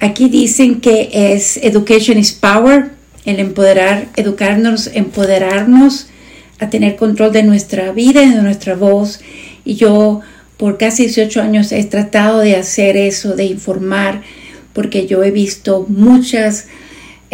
Aquí 0.00 0.30
dicen 0.30 0.80
que 0.80 1.10
es 1.12 1.58
Education 1.58 2.18
is 2.18 2.32
Power, 2.32 2.92
el 3.26 3.38
empoderar, 3.38 4.08
educarnos, 4.16 4.88
empoderarnos 4.88 6.06
a 6.58 6.70
tener 6.70 6.96
control 6.96 7.30
de 7.32 7.42
nuestra 7.42 7.92
vida 7.92 8.22
y 8.22 8.30
de 8.30 8.42
nuestra 8.42 8.74
voz. 8.74 9.20
Y 9.66 9.74
yo 9.74 10.22
por 10.56 10.78
casi 10.78 11.04
18 11.04 11.42
años 11.42 11.72
he 11.72 11.84
tratado 11.84 12.38
de 12.40 12.56
hacer 12.56 12.96
eso, 12.96 13.36
de 13.36 13.44
informar, 13.44 14.22
porque 14.72 15.06
yo 15.06 15.22
he 15.22 15.30
visto 15.30 15.84
muchas, 15.88 16.68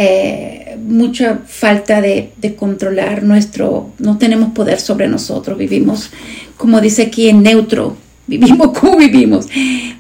eh, 0.01 0.79
mucha 0.81 1.41
falta 1.45 2.01
de, 2.01 2.31
controlar 2.57 3.25
nuestro, 3.25 3.91
no 3.99 4.17
tenemos 4.17 4.51
poder 4.53 4.79
sobre 4.79 5.09
nosotros, 5.09 5.59
vivimos, 5.59 6.11
como 6.57 6.81
dice 6.81 7.03
aquí, 7.03 7.29
en 7.29 7.43
neutro, 7.43 7.97
vivimos 8.29 8.69
como 8.79 8.97
vivimos. 8.97 9.49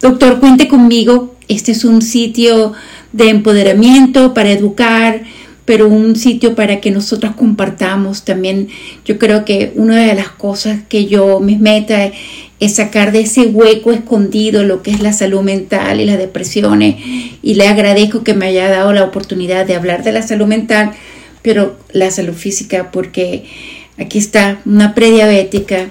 Doctor, 0.01 0.39
cuente 0.39 0.69
conmigo, 0.69 1.35
este 1.49 1.73
es 1.73 1.85
un 1.85 2.01
sitio 2.01 2.75
de 3.13 3.31
empoderamiento 3.31 4.35
para 4.35 4.53
educar, 4.53 5.23
pero 5.65 5.89
un 5.89 6.15
sitio 6.15 6.55
para 6.55 6.81
que 6.81 6.93
nosotros 6.93 7.35
compartamos 7.35 8.25
también. 8.25 8.69
Yo 9.05 9.19
creo 9.19 9.45
que 9.45 9.73
una 9.75 9.97
de 9.97 10.15
las 10.15 10.29
cosas 10.29 10.79
que 10.89 11.07
yo, 11.07 11.41
mis 11.41 11.59
meta 11.59 12.13
es 12.61 12.75
sacar 12.75 13.13
de 13.13 13.21
ese 13.21 13.47
hueco 13.47 13.93
escondido 13.93 14.65
lo 14.65 14.83
que 14.83 14.91
es 14.91 15.01
la 15.01 15.13
salud 15.13 15.43
mental 15.43 16.01
y 16.01 16.05
las 16.05 16.19
depresiones. 16.19 16.97
Y 17.43 17.55
le 17.55 17.69
agradezco 17.69 18.25
que 18.25 18.35
me 18.35 18.47
haya 18.47 18.69
dado 18.69 18.93
la 18.93 19.05
oportunidad 19.05 19.67
de 19.67 19.77
hablar 19.77 20.03
de 20.03 20.13
la 20.13 20.23
salud 20.23 20.47
mental, 20.47 20.93
pero 21.43 21.79
la 21.93 22.11
salud 22.11 22.35
física, 22.35 22.91
porque 22.91 23.45
aquí 23.97 24.19
está 24.19 24.61
una 24.65 24.95
prediabética 24.95 25.89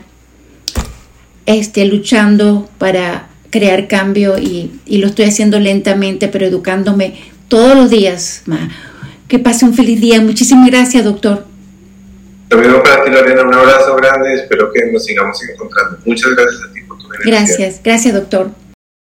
este, 1.46 1.86
luchando 1.86 2.70
para 2.78 3.30
crear 3.50 3.88
cambio 3.88 4.38
y, 4.38 4.72
lo 4.88 5.08
estoy 5.08 5.26
haciendo 5.26 5.60
lentamente, 5.60 6.28
pero 6.28 6.46
educándome 6.46 7.14
todos 7.48 7.76
los 7.76 7.90
días 7.90 8.44
más 8.46 8.70
que 9.30 9.40
pase 9.40 9.66
un 9.66 9.74
feliz 9.74 10.00
día. 10.00 10.22
Muchísimas 10.22 10.68
gracias, 10.68 11.04
doctor. 11.04 11.47
Lo 12.50 12.58
mismo 12.58 12.84
para 12.84 13.04
ti, 13.04 13.12
Lorena. 13.12 13.44
Un 13.44 13.54
abrazo 13.54 13.96
grande. 13.96 14.36
Espero 14.36 14.72
que 14.72 14.92
nos 14.92 15.04
sigamos 15.04 15.38
encontrando. 15.50 15.98
Muchas 16.06 16.36
gracias 16.36 16.62
a 16.70 16.74
ti 16.74 16.82
por 16.82 16.98
tu 16.98 17.08
Gracias, 17.26 17.82
gracias, 17.84 18.14
doctor. 18.14 18.67